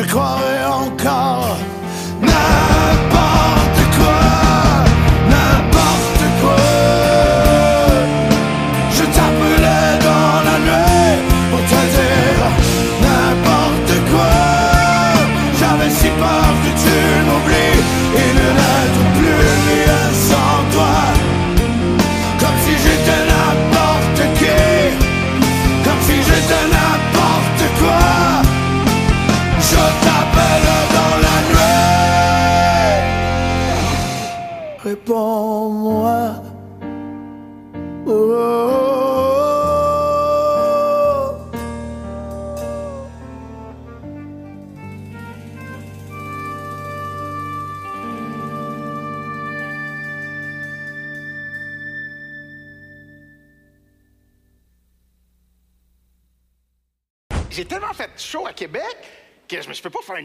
[0.03, 0.39] je croirais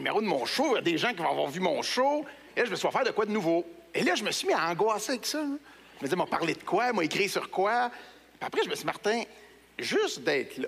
[0.05, 0.67] numéro de mon show.
[0.73, 2.23] Il y a des gens qui vont avoir vu mon show.
[2.55, 3.65] Et là, je me suis fait de quoi de nouveau.
[3.91, 5.39] Et là, je me suis mis à angoisser avec ça.
[5.39, 5.45] là.
[5.45, 7.89] Je me disais, m'a parlé de quoi, m'a écrit sur quoi.
[8.39, 9.23] Puis après, je me suis dit, Martin,
[9.79, 10.67] juste d'être là.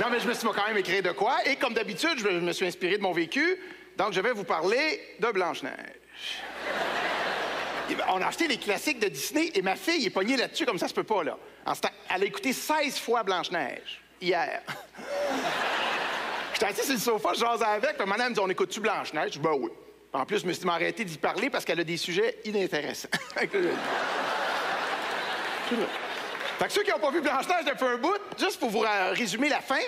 [0.00, 1.38] non, mais je me suis dit, quand même écrit de quoi.
[1.46, 3.58] Et comme d'habitude, je me suis inspiré de mon vécu.
[3.96, 5.72] Donc, je vais vous parler de Blanche-Neige.
[7.88, 10.78] Ben, On a acheté les classiques de Disney et ma fille est pognée là-dessus comme
[10.78, 11.38] ça se peut pas, là.
[12.14, 14.60] Elle a écouté 16 fois Blanche-Neige, hier.
[16.54, 19.34] J'étais assis sur le sofa, je jasais avec, puis madame me dit On écoute-tu Blanche-Neige?
[19.34, 19.70] Je dis Ben oui.
[20.12, 23.08] En plus, je me suis arrêté d'y parler parce qu'elle a des sujets inintéressants.
[23.36, 23.58] Fait que
[26.68, 29.78] ceux qui n'ont pas vu Blanche-Neige depuis un bout, juste pour vous résumer la fin,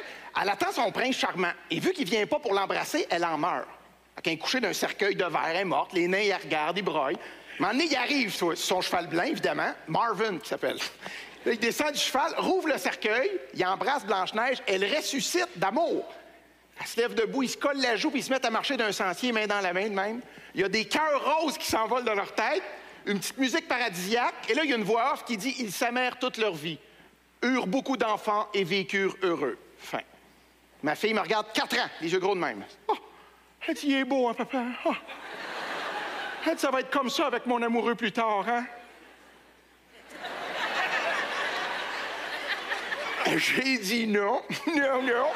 [0.40, 1.52] elle attend son prince charmant.
[1.70, 3.66] Et vu qu'il vient pas pour l'embrasser, elle en meurt.
[4.14, 6.78] Fait qu'elle est couchée d'un cercueil de verre, elle est morte, les nains, ils regardent,
[6.78, 7.08] ils broient.
[7.08, 7.12] Un
[7.58, 10.78] moment donné, il arrive son cheval blanc, évidemment, Marvin qui s'appelle.
[11.44, 16.08] Il descend du cheval, rouvre le cercueil, il embrasse Blanche-Neige, elle ressuscite d'amour.
[16.82, 18.76] Elle se lève debout, ils se collent la joue, puis ils se mettent à marcher
[18.76, 20.20] d'un sentier, main dans la main de même.
[20.52, 22.62] Il y a des cœurs roses qui s'envolent dans leur tête,
[23.06, 25.70] une petite musique paradisiaque, et là, il y a une voix off qui dit Ils
[25.70, 26.78] s'amèrent toute leur vie,
[27.42, 29.58] eurent beaucoup d'enfants et vécurent heureux.
[29.78, 30.00] Fin.
[30.82, 32.64] Ma fille me regarde quatre ans, les yeux gros de même.
[32.88, 32.96] Oh,
[33.68, 34.64] elle dit Il est beau, hein, papa?
[34.84, 34.94] Oh.
[36.44, 38.64] Elle dit Ça va être comme ça avec mon amoureux plus tard, hein?
[43.36, 45.26] J'ai dit non, non, non.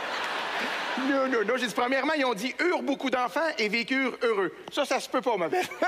[0.98, 1.56] Non, non, non.
[1.56, 4.52] J'ai dit, premièrement, ils ont dit eurent beaucoup d'enfants et vécurent heureux.
[4.72, 5.66] Ça, ça se peut pas, ma belle.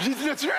[0.00, 0.54] J'ai dit, là, tu vois?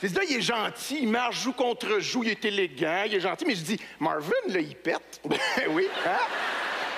[0.00, 3.14] J'ai dit, là, il est gentil, il marche joue contre joue, il est élégant, il
[3.14, 3.44] est gentil.
[3.46, 5.20] Mais je dis, Marvin, là, il pète.
[5.28, 5.38] Ben
[5.70, 6.18] oui, hein?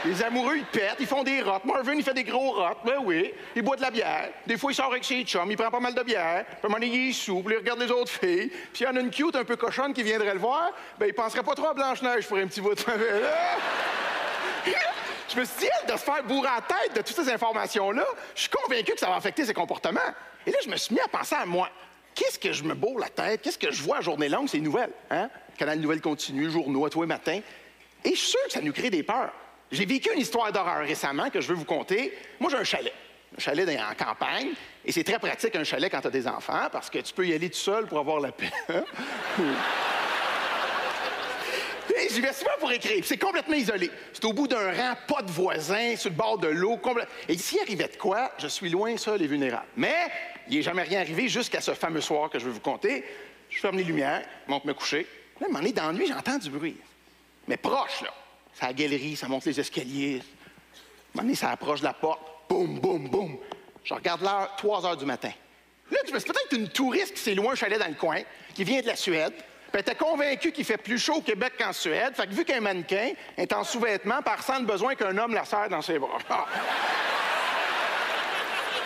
[0.05, 1.65] Les amoureux, ils pètent, ils font des rottes.
[1.65, 2.79] Marvin, il fait des gros rottes.
[2.85, 3.33] Ben oui.
[3.55, 4.31] Il boit de la bière.
[4.47, 6.45] Des fois, il sort avec ses chums, il prend pas mal de bière.
[6.45, 8.49] Puis à un moment donné, il est il regarde les autres filles.
[8.49, 11.07] Puis s'il y en a une cute un peu cochonne qui viendrait le voir, ben
[11.07, 12.81] il penserait pas trop à Blanche-Neige pour un petit bout de
[15.33, 18.05] Je me suis dit, elle, de se faire bourrer la tête de toutes ces informations-là,
[18.35, 20.01] je suis convaincu que ça va affecter ses comportements.
[20.47, 21.70] Et là, je me suis mis à penser à moi.
[22.14, 23.41] Qu'est-ce que je me bourre la tête?
[23.41, 24.49] Qu'est-ce que je vois à journée longue?
[24.49, 24.93] C'est les nouvelles.
[25.11, 25.30] Hein?
[25.57, 27.05] Canal Nouvelles continue, journaux, à tous.
[27.05, 27.43] Et
[28.05, 29.33] je suis sûr que ça nous crée des peurs.
[29.70, 32.12] J'ai vécu une histoire d'horreur récemment que je veux vous conter.
[32.39, 32.93] Moi, j'ai un chalet.
[33.35, 34.51] Un chalet en campagne.
[34.85, 37.26] Et c'est très pratique, un chalet, quand tu as des enfants, parce que tu peux
[37.26, 38.51] y aller tout seul pour avoir la paix.
[42.11, 43.03] J'y vais souvent pour écrire.
[43.05, 43.91] C'est complètement isolé.
[44.12, 46.76] C'est au bout d'un rang, pas de voisins, sur le bord de l'eau.
[46.76, 49.66] complè- Et s'il arrivait de quoi, je suis loin, seul et vulnérable.
[49.76, 49.95] Mais
[50.49, 53.05] il n'est jamais rien arrivé jusqu'à ce fameux soir que je vais vous conter.
[53.49, 55.07] Je ferme les lumières, monte me coucher.
[55.41, 56.76] Là, moment donné, dans j'entends du bruit.
[57.49, 58.12] Mais proche, là.
[58.55, 60.22] C'est la galerie, ça monte les escaliers.
[61.18, 62.20] À un ça approche de la porte.
[62.49, 63.39] Boum, boum, boum.
[63.85, 65.33] Je regarde l'heure, 3 heures du matin.
[65.91, 68.20] Là, tu me c'est peut-être une touriste qui s'est loin un chalet dans le coin,
[68.55, 69.33] qui vient de la Suède.
[69.73, 72.14] Puis elle était qu'il fait plus chaud au Québec qu'en Suède.
[72.14, 75.47] Fait que vu qu'un mannequin est en sous-vêtements, par ressent le besoin qu'un homme la
[75.47, 76.18] serre dans ses bras.
[76.29, 76.45] Ah.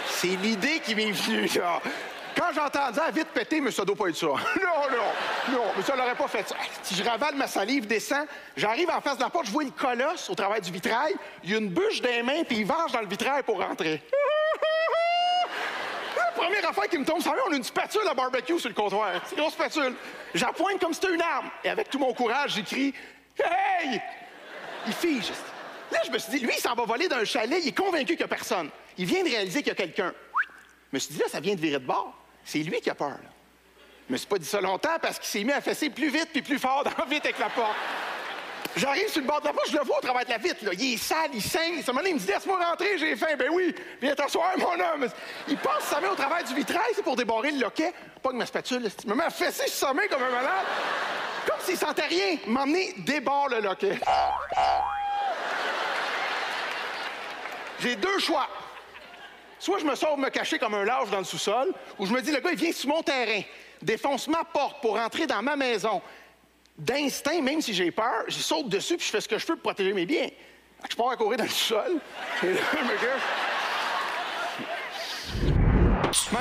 [0.09, 1.51] C'est l'idée qui m'est venue.
[2.37, 4.27] Quand j'entendais à vite péter, mais ça doit pas être ça.
[4.27, 6.55] non, non, non, mais ça l'aurait pas fait ça.
[6.83, 8.25] Si je ravale ma salive, descends,
[8.57, 11.51] j'arrive en face de la porte, je vois le colosse au travers du vitrail, il
[11.51, 14.03] y a une bûche les mains, puis il varge dans le vitrail pour rentrer.
[16.37, 18.75] La première affaire qui me tombe, ça on a une spatule à barbecue sur le
[18.75, 19.23] comptoir.
[19.25, 19.95] C'est une grosse spatule.
[20.35, 21.51] J'appointe comme si c'était une arme.
[21.65, 22.93] Et avec tout mon courage, j'écris
[23.39, 24.01] Hey!
[24.87, 25.31] Il fige.
[25.91, 28.09] Là, je me suis dit, lui, il s'en va voler d'un chalet, il est convaincu
[28.09, 28.71] qu'il n'y a personne.
[28.99, 30.13] Il vient de réaliser qu'il y a quelqu'un.
[30.93, 32.13] Je me suis dit, là, ça vient de virer de bord.
[32.45, 33.11] C'est lui qui a peur.
[33.11, 33.31] là.
[34.09, 36.29] Je me suis pas dit ça longtemps parce qu'il s'est mis à fesser plus vite
[36.33, 37.75] puis plus fort dans vite avec la porte.
[38.75, 40.65] J'arrive sur le bord de la porte, je le vois au travers de la vitre.
[40.65, 40.73] Là.
[40.75, 41.83] Il est sale, il saigne.
[41.87, 43.37] Moment il me dit Laisse-moi rentrer, j'ai faim.
[43.39, 45.09] Ben oui, viens t'asseoir, mon homme.
[45.49, 47.93] Il passe sa main au travers du vitrail, c'est pour débarrer le loquet.
[48.23, 50.67] Pas que ma spatule, il me met à fesser sa main comme un malade.
[51.47, 52.39] Comme s'il sentait rien.
[52.47, 53.99] M'emmener débarre le loquet.
[57.81, 58.49] J'ai deux choix.
[59.59, 62.21] Soit je me sauve me cacher comme un lâche dans le sous-sol, ou je me
[62.21, 63.41] dis, le gars, il vient sur mon terrain,
[63.81, 66.03] défonce ma porte pour entrer dans ma maison.
[66.79, 69.55] D'instinct, même si j'ai peur, je saute dessus puis je fais ce que je peux
[69.55, 70.29] pour protéger mes biens.
[70.91, 72.01] Je pars à courir dans le sous-sol.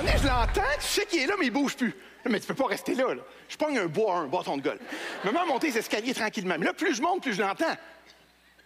[0.05, 1.93] Et je l'entends, tu sais qu'il est là, mais il bouge plus.
[2.25, 3.21] Mais tu peux pas rester là, là.
[3.47, 4.79] Je pogne un bois, un bâton de golf.
[5.23, 6.55] Je me mets les escaliers tranquillement.
[6.57, 7.65] Mais là, plus je monte, plus je l'entends.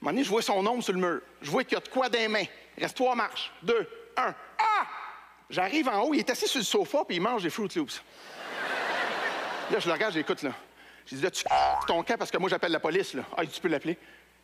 [0.06, 1.22] À je vois son ombre sur le mur.
[1.42, 2.46] Je vois qu'il y a de quoi des mains.
[2.78, 3.52] Reste trois marches.
[3.62, 4.34] Deux, un.
[4.58, 4.88] Ah!
[5.50, 8.02] J'arrive en haut, il est assis sur le sofa, puis il mange des Fruit Loops.
[9.72, 10.52] Là, je le regarde, j'écoute, là.
[11.10, 11.44] J'ai dit, là, tu
[11.88, 13.24] ton camp parce que moi, j'appelle la police, là.
[13.36, 13.98] Ah, tu peux l'appeler.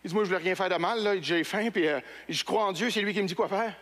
[0.04, 1.22] Il dit, moi, je voulais rien faire de mal, là.
[1.22, 3.74] J'ai faim, puis euh, je crois en Dieu, c'est lui qui me dit quoi faire.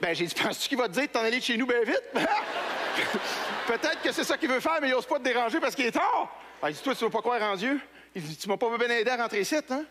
[0.00, 1.82] Ben, j'ai dit, penses-tu qu'il va te dire de t'en aller de chez nous bien
[1.82, 2.02] vite?
[3.66, 5.86] Peut-être que c'est ça qu'il veut faire, mais il n'ose pas te déranger parce qu'il
[5.86, 6.28] est tard.
[6.62, 7.80] Ah, il dit, toi, tu veux pas croire en Dieu?
[8.14, 9.84] Il dit, tu m'as pas bien aidé à rentrer ici, hein?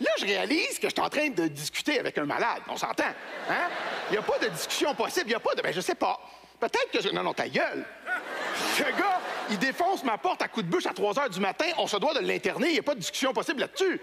[0.00, 2.62] Là, je réalise que je suis en train de discuter avec un malade.
[2.68, 3.12] On s'entend,
[3.50, 3.68] hein?
[4.08, 5.26] Il n'y a pas de discussion possible.
[5.26, 6.18] Il n'y a pas de, ben, je sais pas.
[6.60, 7.08] Peut-être que je...
[7.08, 7.84] Non, non, ta gueule.
[8.76, 9.20] Ce gars,
[9.50, 11.66] il défonce ma porte à coups de bûche à 3 heures du matin.
[11.78, 12.68] On se doit de l'interner.
[12.68, 14.00] Il n'y a pas de discussion possible là-dessus.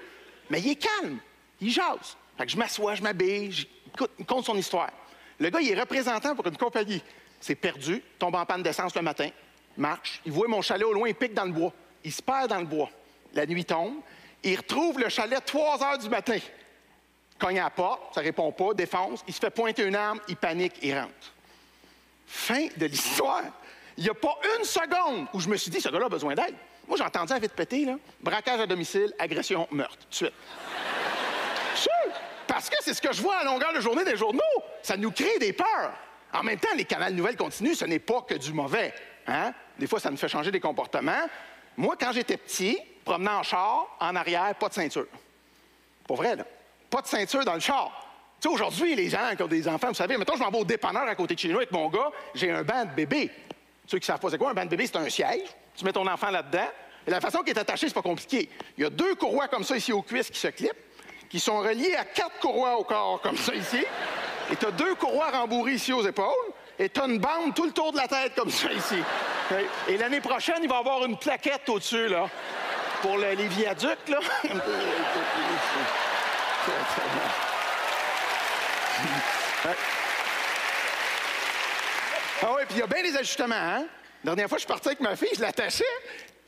[0.49, 1.17] Mais il est calme.
[1.61, 2.17] Il jase.
[2.37, 4.89] Fait que je m'assois, je m'habille, j'écoute- il compte son histoire.
[5.39, 7.01] Le gars, il est représentant pour une compagnie.
[7.39, 9.29] C'est perdu, tombe en panne d'essence le matin,
[9.77, 11.71] marche, il voit mon chalet au loin, il pique dans le bois.
[12.03, 12.89] Il se perd dans le bois.
[13.33, 13.95] La nuit tombe,
[14.43, 16.37] il retrouve le chalet 3 heures du matin.
[17.39, 20.35] Cogne à la porte, ça répond pas, défonce, il se fait pointer une arme, il
[20.37, 21.33] panique, il rentre.
[22.25, 23.43] Fin de l'histoire.
[23.97, 26.35] Il n'y a pas une seconde où je me suis dit, ce gars-là a besoin
[26.35, 26.55] d'aide.
[26.87, 27.95] Moi, j'ai entendu à vite péter, là.
[28.21, 30.33] Braquage à domicile, agression, meurtre, tout de suite.
[31.75, 31.91] Sûr!
[32.47, 34.41] Parce que c'est ce que je vois à longueur de journée des journaux.
[34.83, 35.93] Ça nous crée des peurs.
[36.33, 38.93] En même temps, les canaux nouvelles continuent, ce n'est pas que du mauvais.
[39.27, 39.53] Hein?
[39.79, 41.27] Des fois, ça nous fait changer des comportements.
[41.77, 45.07] Moi, quand j'étais petit, promenant en char, en arrière, pas de ceinture.
[46.07, 46.45] Pas vrai, là.
[46.89, 47.91] Pas de ceinture dans le char.
[48.39, 50.59] Tu sais, aujourd'hui, les gens qui ont des enfants, vous savez, mettons, je m'en vais
[50.59, 53.31] au dépanneur à côté de chez nous avec mon gars, j'ai un banc de bébé.
[53.88, 55.47] Ceux qui savent pas c'est quoi, un banc de bébé, c'est un siège.
[55.75, 56.67] Tu mets ton enfant là-dedans.
[57.07, 58.49] Et la façon qu'il est attaché, c'est pas compliqué.
[58.77, 60.75] Il y a deux courroies comme ça ici aux cuisses qui se clipent,
[61.29, 63.83] qui sont reliées à quatre courroies au corps, comme ça ici.
[64.51, 66.33] Et tu as deux courroies rembourrées ici aux épaules.
[66.79, 68.97] Et tu as une bande tout le tour de la tête, comme ça ici.
[69.88, 72.27] Et- l'année prochaine, il va y avoir une plaquette au-dessus, là,
[73.01, 74.19] pour le- les viaducs, là.
[82.41, 83.86] Ah oui, puis il y a bien des ajustements, hein?
[84.23, 85.83] La dernière fois, je suis parti avec ma fille, je l'attachais,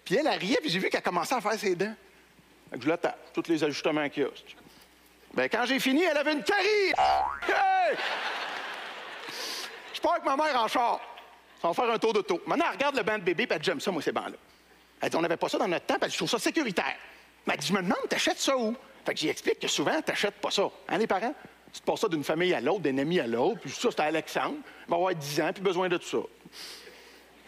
[0.03, 1.93] puis elle, elle riait, puis j'ai vu qu'elle commençait à faire ses dents.
[2.71, 4.29] Que je l'attache, tous les ajustements qu'il y a.
[5.33, 6.93] Ben, quand j'ai fini, elle avait une carie!
[7.47, 7.97] Hey!
[9.93, 10.99] Je pars avec ma mère en char.
[11.63, 12.41] On va faire un tour d'auto.
[12.45, 14.37] Maintenant, elle regarde le banc de bébé, puis elle dit J'aime ça, moi, ces bancs-là.
[15.01, 16.39] Elle dit On n'avait pas ça dans notre temps, puis elle dit Je trouve ça
[16.39, 16.95] sécuritaire.
[17.45, 18.75] Mais elle dit Je me demande, t'achètes ça où?
[19.05, 20.69] Fait que j'y explique que souvent, t'achètes pas ça.
[20.87, 21.33] Hein, les parents?
[21.73, 23.99] Tu te passes ça d'une famille à l'autre, d'un ami à l'autre, puis ça, c'est
[23.99, 24.55] Alexandre.
[24.87, 26.17] Il va avoir 10 ans, puis besoin de tout ça.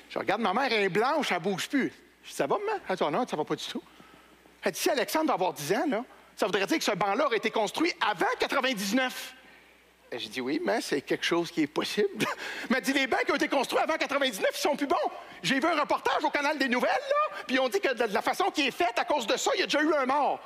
[0.10, 1.94] Je regarde ma mère, elle est blanche, elle bouge plus.
[2.24, 2.80] Je dis Ça va, maman?
[2.88, 3.84] Elle dit Ah non, ça va pas du tout.
[4.62, 6.04] Elle dit Si Alexandre va avoir 10 ans, là,
[6.36, 9.36] ça voudrait dire que ce banc-là aurait été construit avant 99.
[10.12, 12.08] Et J'ai dit oui, mais c'est quelque chose qui est possible.
[12.64, 14.96] Elle m'a dit les bancs qui ont été construits avant 99, ils sont plus bons.
[15.44, 18.22] J'ai vu un reportage au canal des nouvelles, là, puis on dit que de la
[18.22, 20.40] façon qui est faite, à cause de ça, il y a déjà eu un mort.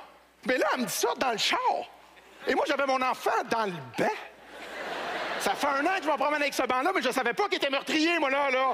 [0.46, 1.58] Mais là, elle me dit ça dans le char.
[2.46, 4.10] Et moi, j'avais mon enfant dans le banc.
[5.40, 7.44] Ça fait un an que je me promène avec ce banc-là, mais je savais pas
[7.48, 8.72] qu'il était meurtrier, moi, là, là.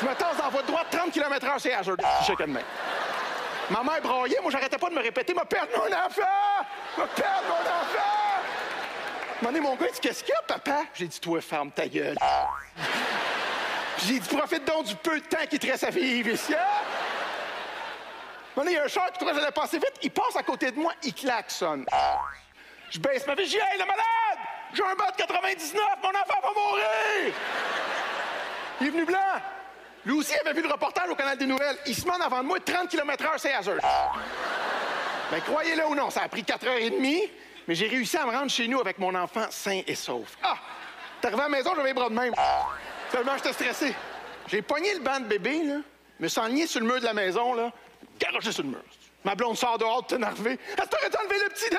[0.00, 1.96] Je me tasse dans de droite, 30 km/h, c'est Azure.
[2.20, 2.62] Je sais que de même.
[3.70, 6.22] Ma mère braillait, moi, j'arrêtais pas de me répéter, m'a perdu mon enfant!
[6.98, 8.10] M'a perdu mon enfant!
[9.42, 10.82] Moment donné, mon gars, il dit Qu'est-ce qu'il y a, papa?
[10.94, 12.16] J'ai dit Toi, ferme ta gueule.
[13.98, 16.54] J'ai dit Profite donc du peu de temps qui te reste à vivre ici.
[16.54, 16.58] hein?
[18.64, 19.94] Il y a un char qui trouvait que j'allais passer vite.
[20.02, 21.84] Il passe à côté de moi, il klaxonne.
[22.90, 24.38] Je baisse ma dis Hey, le malade!
[24.72, 27.34] J'ai un bas de 99, mon enfant va mourir!
[28.80, 29.18] Il est venu blanc.
[30.04, 31.78] Lui aussi avait vu le reportage au canal des nouvelles.
[31.86, 33.78] Il se met en avant de moi 30 km/h, c'est Azure.
[35.30, 37.30] Ben, croyez-le ou non, ça a pris 4h30,
[37.66, 40.36] mais j'ai réussi à me rendre chez nous avec mon enfant sain et sauf.
[40.42, 40.56] Ah!
[41.20, 42.34] T'es arrivé à la maison, j'avais les bras de même.
[43.10, 43.94] Tellement j'étais stressé.
[44.48, 45.76] J'ai pogné le banc de bébé, là,
[46.20, 47.72] me suis sur le mur de la maison, là,
[48.18, 48.82] garoché sur le mur.
[49.24, 50.58] Ma blonde sort dehors, tout énervée.
[50.76, 51.76] Elle t'aurait dû enlever le petit de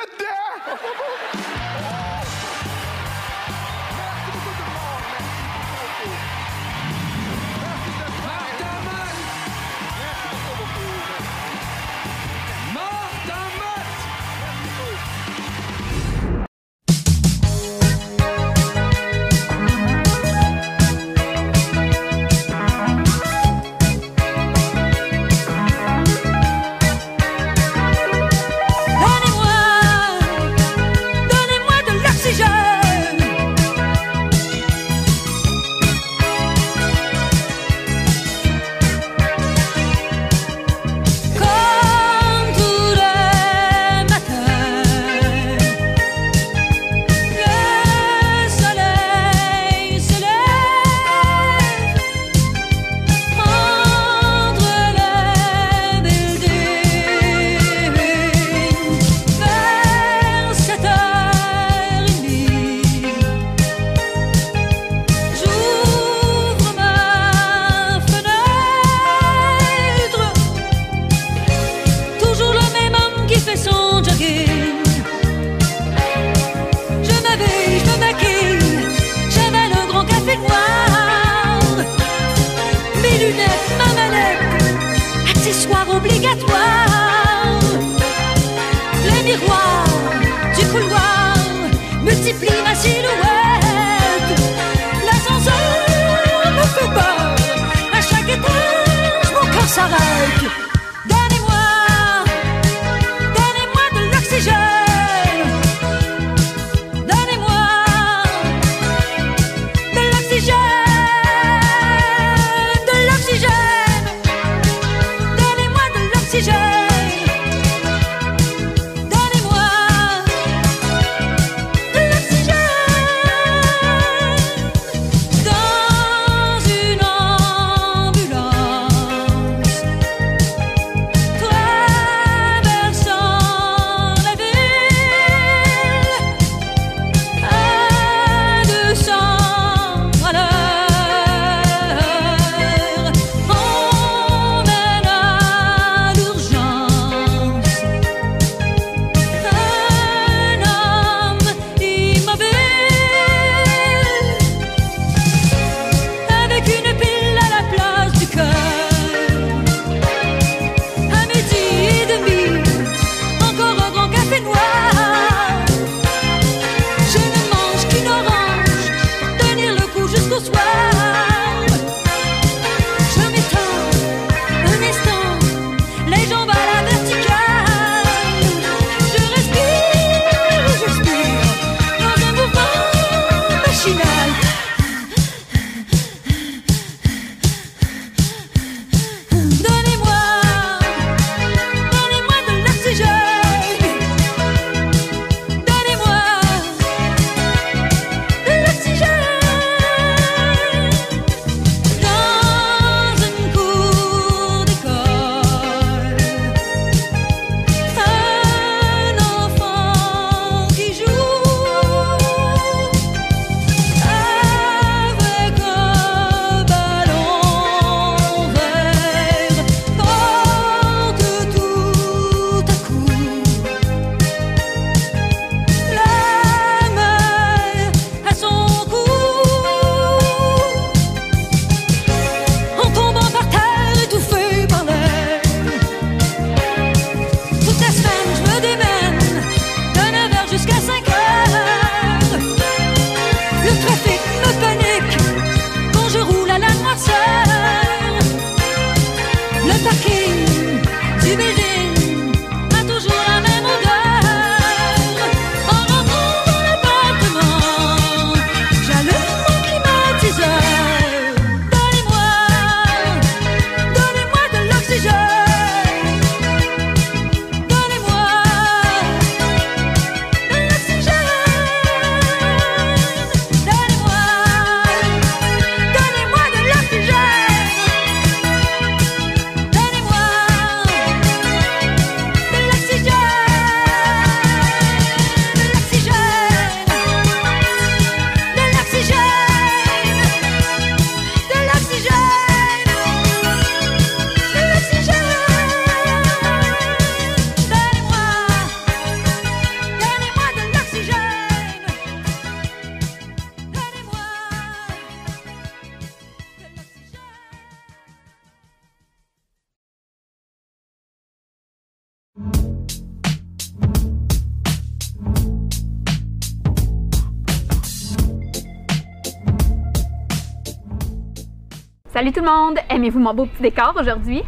[322.35, 322.79] tout le monde!
[322.89, 324.43] Aimez-vous mon beau petit décor aujourd'hui?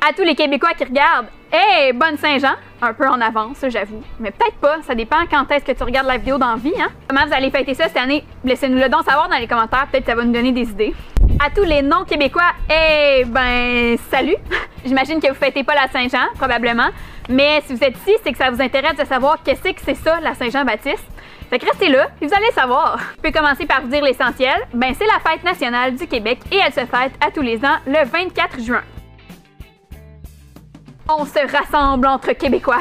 [0.00, 2.54] À tous les Québécois qui regardent, hey, bonne Saint-Jean!
[2.80, 4.02] Un peu en avance, j'avoue.
[4.18, 6.88] Mais peut-être pas, ça dépend quand est-ce que tu regardes la vidéo dans vie, hein?
[7.06, 8.24] Comment vous allez fêter ça cette année?
[8.44, 10.94] Laissez-nous le don savoir dans les commentaires, peut-être que ça va nous donner des idées.
[11.44, 14.36] À tous les non-Québécois, eh ben, salut!
[14.86, 16.88] J'imagine que vous fêtez pas la Saint-Jean, probablement.
[17.28, 19.96] Mais si vous êtes ici, c'est que ça vous intéresse de savoir qu'est-ce que c'est
[19.96, 21.04] ça, la Saint-Jean-Baptiste.
[21.50, 22.98] Fait que restez là, vous allez savoir.
[23.16, 24.56] Je peux commencer par vous dire l'essentiel.
[24.74, 27.78] Ben, c'est la fête nationale du Québec et elle se fête à tous les ans
[27.86, 28.82] le 24 juin.
[31.08, 32.80] On se rassemble entre Québécois.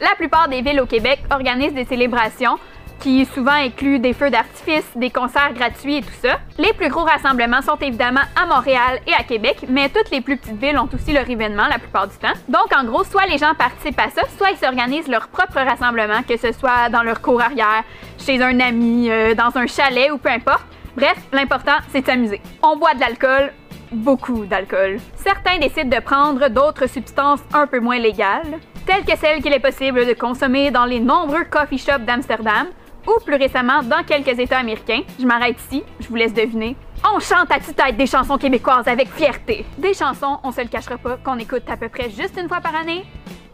[0.00, 2.58] La plupart des villes au Québec organisent des célébrations
[3.00, 6.38] qui souvent incluent des feux d'artifice, des concerts gratuits et tout ça.
[6.58, 10.36] Les plus gros rassemblements sont évidemment à Montréal et à Québec, mais toutes les plus
[10.36, 12.34] petites villes ont aussi leur événement la plupart du temps.
[12.48, 16.22] Donc en gros, soit les gens participent à ça, soit ils s'organisent leur propre rassemblement,
[16.28, 17.84] que ce soit dans leur cour arrière,
[18.18, 20.66] chez un ami, euh, dans un chalet ou peu importe.
[20.94, 22.40] Bref, l'important, c'est de s'amuser.
[22.62, 23.52] On boit de l'alcool,
[23.92, 24.98] beaucoup d'alcool.
[25.16, 29.60] Certains décident de prendre d'autres substances un peu moins légales, telles que celles qu'il est
[29.60, 32.66] possible de consommer dans les nombreux coffee shops d'Amsterdam
[33.06, 35.02] ou plus récemment dans quelques États américains.
[35.18, 36.76] Je m'arrête ici, je vous laisse deviner.
[37.04, 39.64] On chante à tue-tête des chansons québécoises avec fierté.
[39.78, 42.60] Des chansons, on se le cachera pas, qu'on écoute à peu près juste une fois
[42.60, 43.04] par année,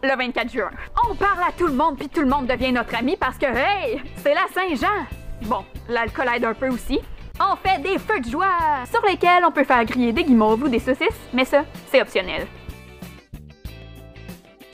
[0.03, 0.69] le 24 juin.
[1.09, 3.45] On parle à tout le monde, puis tout le monde devient notre ami parce que,
[3.45, 5.05] hey, c'est la Saint-Jean!
[5.43, 6.99] Bon, l'alcool aide un peu aussi.
[7.39, 10.67] On fait des feux de joie sur lesquels on peut faire griller des guimauves ou
[10.67, 12.47] des saucisses, mais ça, c'est optionnel.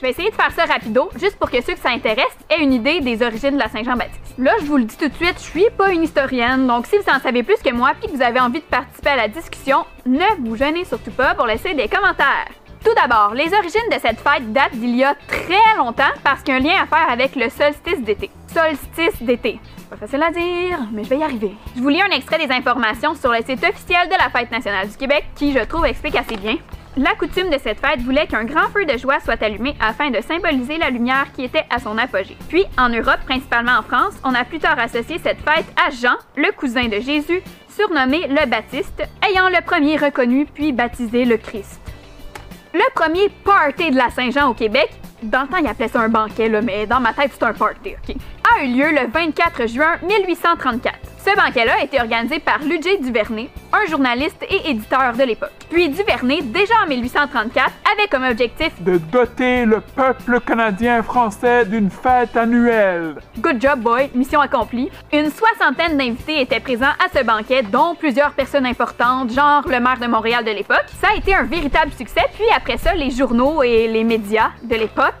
[0.04, 2.74] Vais essayer de faire ça rapido, juste pour que ceux que ça intéresse aient une
[2.74, 4.34] idée des origines de la Saint-Jean-Baptiste.
[4.36, 6.98] Là, je vous le dis tout de suite, je suis pas une historienne, donc si
[6.98, 9.28] vous en savez plus que moi puis que vous avez envie de participer à la
[9.28, 12.50] discussion, ne vous gênez surtout pas pour laisser des commentaires.
[12.84, 16.52] Tout d'abord, les origines de cette fête datent d'il y a très longtemps parce qu'il
[16.52, 18.30] y a un lien à faire avec le solstice d'été.
[18.52, 19.58] Solstice d'été.
[19.88, 21.54] Pas facile à dire, mais je vais y arriver.
[21.74, 24.86] Je vous lis un extrait des informations sur le site officiel de la Fête nationale
[24.86, 26.58] du Québec qui, je trouve, explique assez bien.
[26.96, 30.20] La coutume de cette fête voulait qu'un grand feu de joie soit allumé afin de
[30.20, 32.36] symboliser la lumière qui était à son apogée.
[32.48, 36.14] Puis, en Europe, principalement en France, on a plus tard associé cette fête à Jean,
[36.36, 41.80] le cousin de Jésus, surnommé le Baptiste, ayant le premier reconnu puis baptisé le Christ.
[42.72, 44.90] Le premier party de la Saint-Jean au Québec,
[45.24, 47.52] dans le temps, il appelait ça un banquet, là, mais dans ma tête, c'est un
[47.52, 48.16] party, OK?
[48.56, 50.94] A eu lieu le 24 juin 1834.
[51.24, 55.52] Ce banquet-là a été organisé par Ludger Duvernay, un journaliste et éditeur de l'époque.
[55.70, 61.88] Puis Duvernay, déjà en 1834, avait comme objectif de doter le peuple canadien français d'une
[61.88, 63.14] fête annuelle.
[63.38, 64.90] Good job, boy, mission accomplie.
[65.14, 69.98] Une soixantaine d'invités étaient présents à ce banquet, dont plusieurs personnes importantes, genre le maire
[69.98, 70.84] de Montréal de l'époque.
[71.00, 74.76] Ça a été un véritable succès, puis après ça, les journaux et les médias de
[74.76, 75.13] l'époque,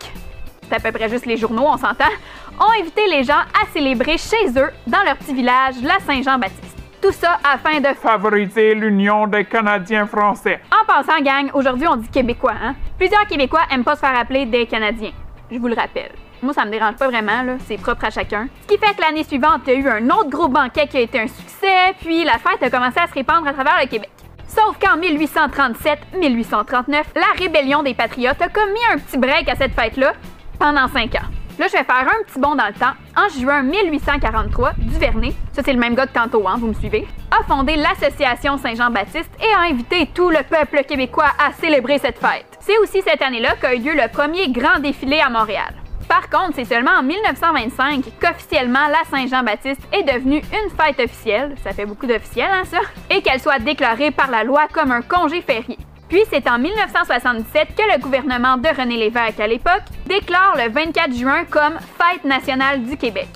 [0.68, 2.10] c'est à peu près juste les journaux, on s'entend,
[2.58, 6.76] ont invité les gens à célébrer chez eux, dans leur petit village, la Saint-Jean-Baptiste.
[7.02, 10.60] Tout ça afin de favoriser l'union des Canadiens français.
[10.72, 12.74] En passant, gang, aujourd'hui on dit Québécois, hein?
[12.98, 15.12] Plusieurs Québécois aiment pas se faire appeler des Canadiens.
[15.50, 16.12] Je vous le rappelle.
[16.42, 17.56] Moi, ça me dérange pas vraiment, là.
[17.66, 18.48] C'est propre à chacun.
[18.62, 20.96] Ce qui fait que l'année suivante, il y a eu un autre gros banquet qui
[20.96, 23.86] a été un succès, puis la fête a commencé à se répandre à travers le
[23.86, 24.10] Québec.
[24.46, 30.12] Sauf qu'en 1837-1839, la rébellion des Patriotes a commis un petit break à cette fête-là
[30.58, 31.26] pendant cinq ans.
[31.58, 32.94] Là, je vais faire un petit bond dans le temps.
[33.16, 37.06] En juin 1843, Duvernay, ça c'est le même gars que tantôt, hein, vous me suivez,
[37.30, 42.58] a fondé l'Association Saint-Jean-Baptiste et a invité tout le peuple québécois à célébrer cette fête.
[42.58, 45.74] C'est aussi cette année-là qu'a eu lieu le premier grand défilé à Montréal.
[46.08, 51.72] Par contre, c'est seulement en 1925 qu'officiellement la Saint-Jean-Baptiste est devenue une fête officielle, ça
[51.72, 55.40] fait beaucoup d'officiels, hein, ça, et qu'elle soit déclarée par la loi comme un congé
[55.40, 55.78] férié.
[56.08, 61.12] Puis c'est en 1977 que le gouvernement de René Lévesque à l'époque déclare le 24
[61.14, 63.28] juin comme Fête nationale du Québec.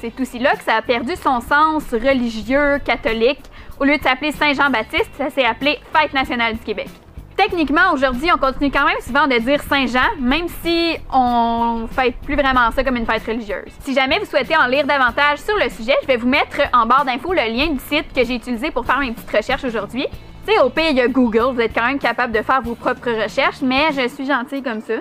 [0.00, 3.40] C'est aussi là que ça a perdu son sens religieux, catholique.
[3.80, 6.88] Au lieu de s'appeler Saint-Jean-Baptiste, ça s'est appelé Fête nationale du Québec.
[7.36, 12.34] Techniquement, aujourd'hui, on continue quand même souvent de dire Saint-Jean, même si on fête plus
[12.34, 13.72] vraiment ça comme une fête religieuse.
[13.80, 16.86] Si jamais vous souhaitez en lire davantage sur le sujet, je vais vous mettre en
[16.86, 20.06] barre d'infos le lien du site que j'ai utilisé pour faire mes petites recherches aujourd'hui.
[20.46, 22.76] Sais, au pire, il y a Google, vous êtes quand même capable de faire vos
[22.76, 24.94] propres recherches, mais je suis gentille comme ça.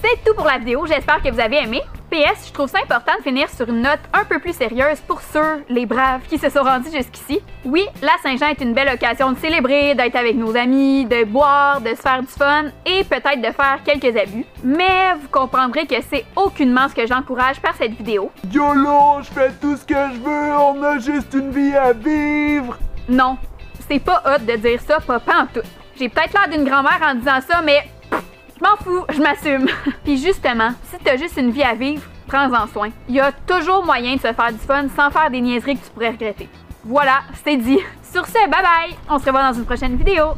[0.00, 1.82] C'est tout pour la vidéo, j'espère que vous avez aimé.
[2.08, 5.20] PS, je trouve ça important de finir sur une note un peu plus sérieuse pour
[5.20, 7.40] ceux, les braves, qui se sont rendus jusqu'ici.
[7.64, 11.80] Oui, la Saint-Jean est une belle occasion de célébrer, d'être avec nos amis, de boire,
[11.80, 14.44] de se faire du fun et peut-être de faire quelques abus.
[14.62, 18.30] Mais vous comprendrez que c'est aucunement ce que j'encourage par cette vidéo.
[18.52, 22.78] YOLO, je fais tout ce que je veux, on a juste une vie à vivre.
[23.08, 23.36] Non,
[23.92, 25.60] c'est pas hot de dire ça, pas en tout.
[25.98, 29.68] J'ai peut-être l'air d'une grand-mère en disant ça, mais je m'en fous, je m'assume.
[30.04, 32.88] Puis justement, si t'as juste une vie à vivre, prends-en soin.
[33.08, 35.84] Il y a toujours moyen de se faire du fun sans faire des niaiseries que
[35.84, 36.48] tu pourrais regretter.
[36.84, 37.78] Voilà, c'est dit.
[38.10, 38.96] Sur ce, bye bye!
[39.10, 40.32] On se revoit dans une prochaine vidéo.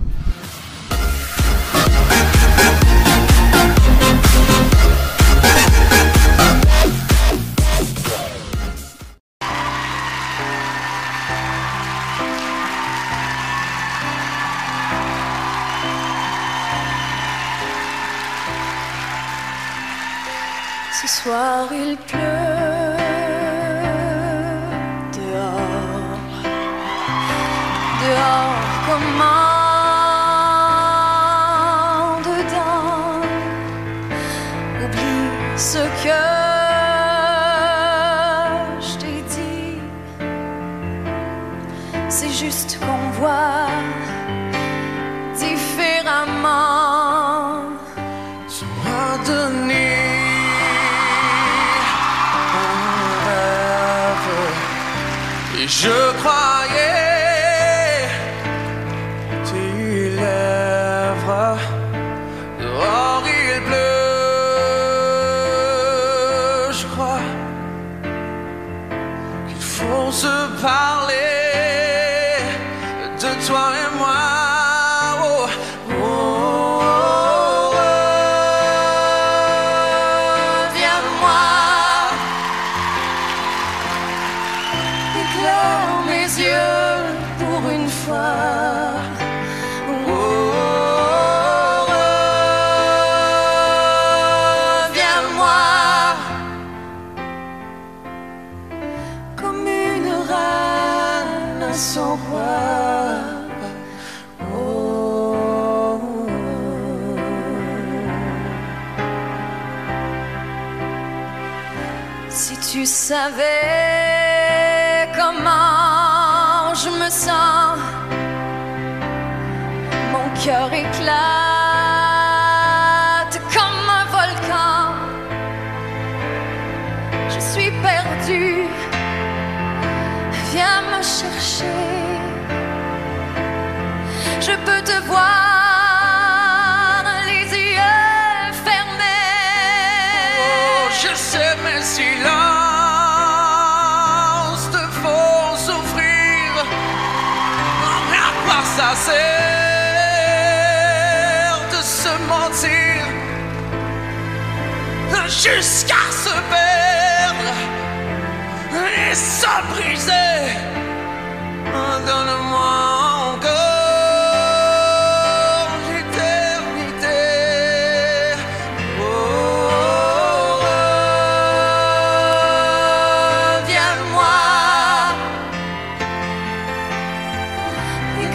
[21.00, 22.20] Ce soir il pleut
[25.12, 26.18] dehors,
[28.00, 29.43] dehors comme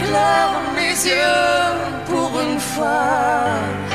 [0.10, 3.89] éclaire mes yeux pour une fois.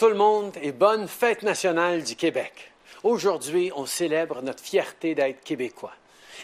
[0.00, 2.72] Tout le monde et bonne fête nationale du Québec.
[3.02, 5.92] Aujourd'hui, on célèbre notre fierté d'être québécois.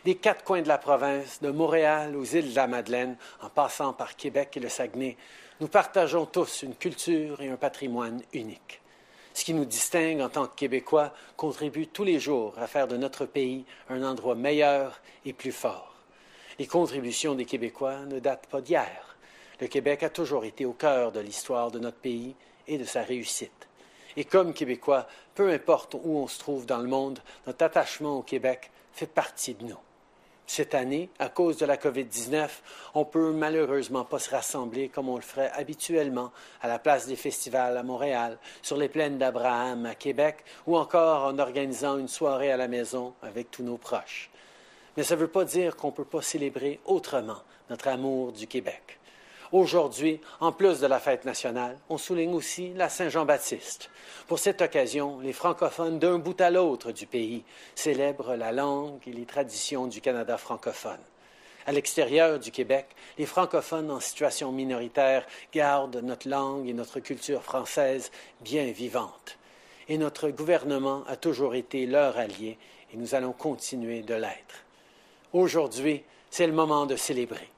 [0.05, 3.95] Des quatre coins de la province, de Montréal aux îles de la Madeleine, en passant
[3.95, 5.17] par Québec et le Saguenay,
[5.59, 8.83] nous partageons tous une culture et un patrimoine unique.
[9.33, 12.99] Ce qui nous distingue en tant que Québécois contribue tous les jours à faire de
[12.99, 15.95] notre pays un endroit meilleur et plus fort.
[16.59, 19.17] Les contributions des Québécois ne datent pas d'hier.
[19.63, 22.35] Le Québec a toujours été au cœur de l'histoire de notre pays
[22.69, 23.69] et de sa réussite.
[24.17, 28.23] Et comme Québécois, peu importe où on se trouve dans le monde, notre attachement au
[28.23, 29.79] Québec fait partie de nous.
[30.47, 32.49] Cette année, à cause de la COVID-19,
[32.95, 36.31] on peut malheureusement pas se rassembler comme on le ferait habituellement
[36.63, 41.25] à la place des festivals à Montréal, sur les plaines d'Abraham à Québec ou encore
[41.25, 44.31] en organisant une soirée à la maison avec tous nos proches.
[44.97, 48.47] Mais ça ne veut pas dire qu'on ne peut pas célébrer autrement notre amour du
[48.47, 48.99] Québec.
[49.57, 53.89] Aujourd'hui, en plus de la fête nationale, on souligne aussi la Saint-Jean-Baptiste.
[54.27, 57.43] Pour cette occasion, les francophones d'un bout à l'autre du pays
[57.75, 61.01] célèbrent la langue et les traditions du Canada francophone.
[61.65, 62.85] À l'extérieur du Québec,
[63.17, 65.25] les francophones en situation minoritaire
[65.55, 68.11] gardent notre langue et notre culture française
[68.43, 69.39] bien vivantes.
[69.89, 72.59] Et notre gouvernement a toujours été leur allié
[72.93, 74.67] et nous allons continuer de l'être.
[75.33, 77.49] Aujourd'hui, c'est le moment de célébrer.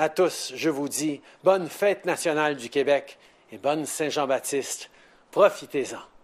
[0.00, 3.18] À tous, je vous dis bonne fête nationale du Québec
[3.50, 4.90] et bonne Saint-Jean-Baptiste.
[5.32, 6.17] Profitez-en.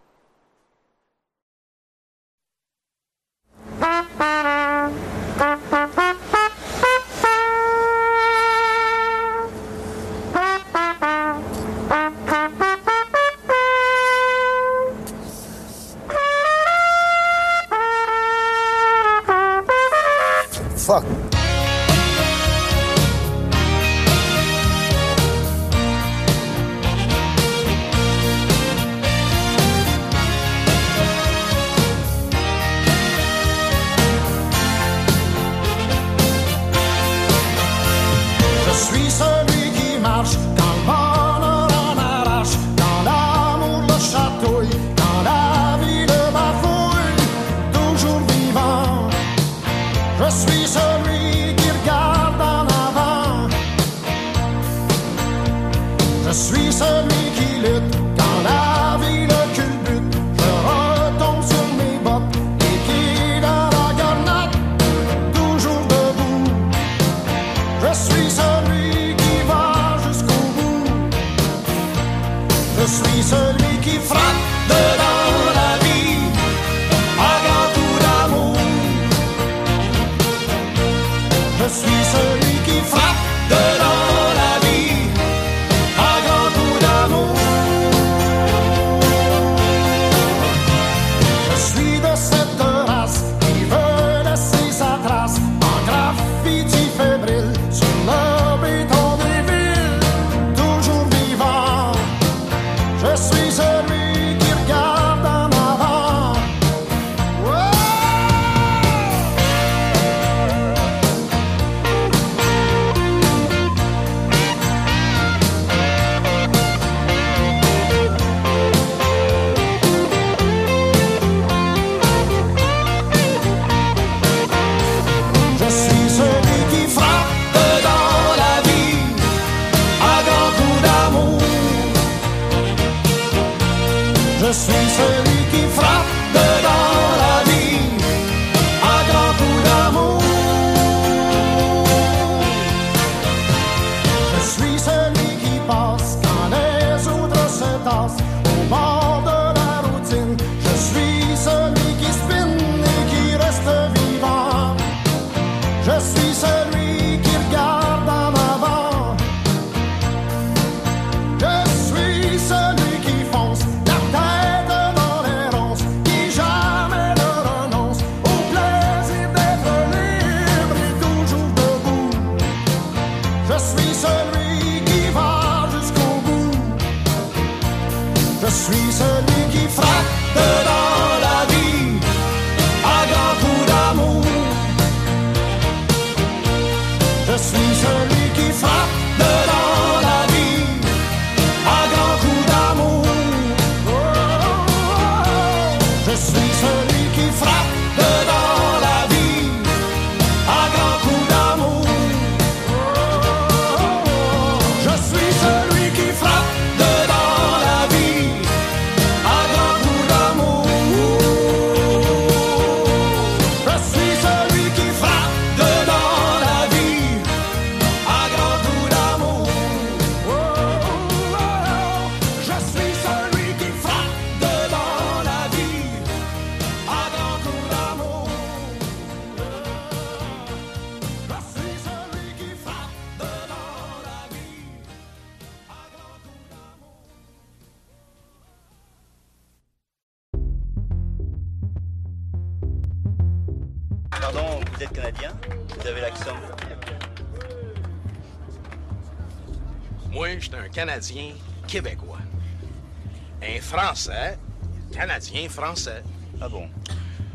[255.35, 256.03] Américain français.
[256.41, 256.69] Ah bon?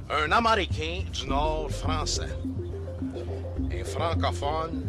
[0.09, 2.30] Un Américain du Nord français.
[3.71, 4.84] Un francophone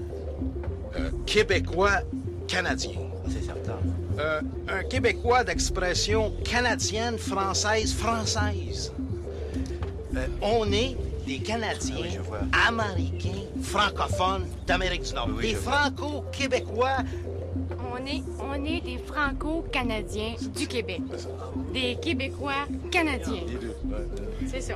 [0.96, 2.02] euh, québécois
[2.46, 2.92] canadien.
[3.28, 3.78] C'est certain.
[4.18, 8.92] Euh, un Québécois d'expression canadienne, française, française.
[10.16, 10.96] Euh, on est
[11.26, 12.20] des Canadiens,
[12.66, 15.28] Américains, francophones d'Amérique du Nord.
[15.36, 16.98] Oui, des Franco-Québécois
[18.62, 21.00] des Franco-Canadiens du Québec.
[21.72, 23.42] Des Québécois canadiens.
[24.46, 24.74] C'est ça.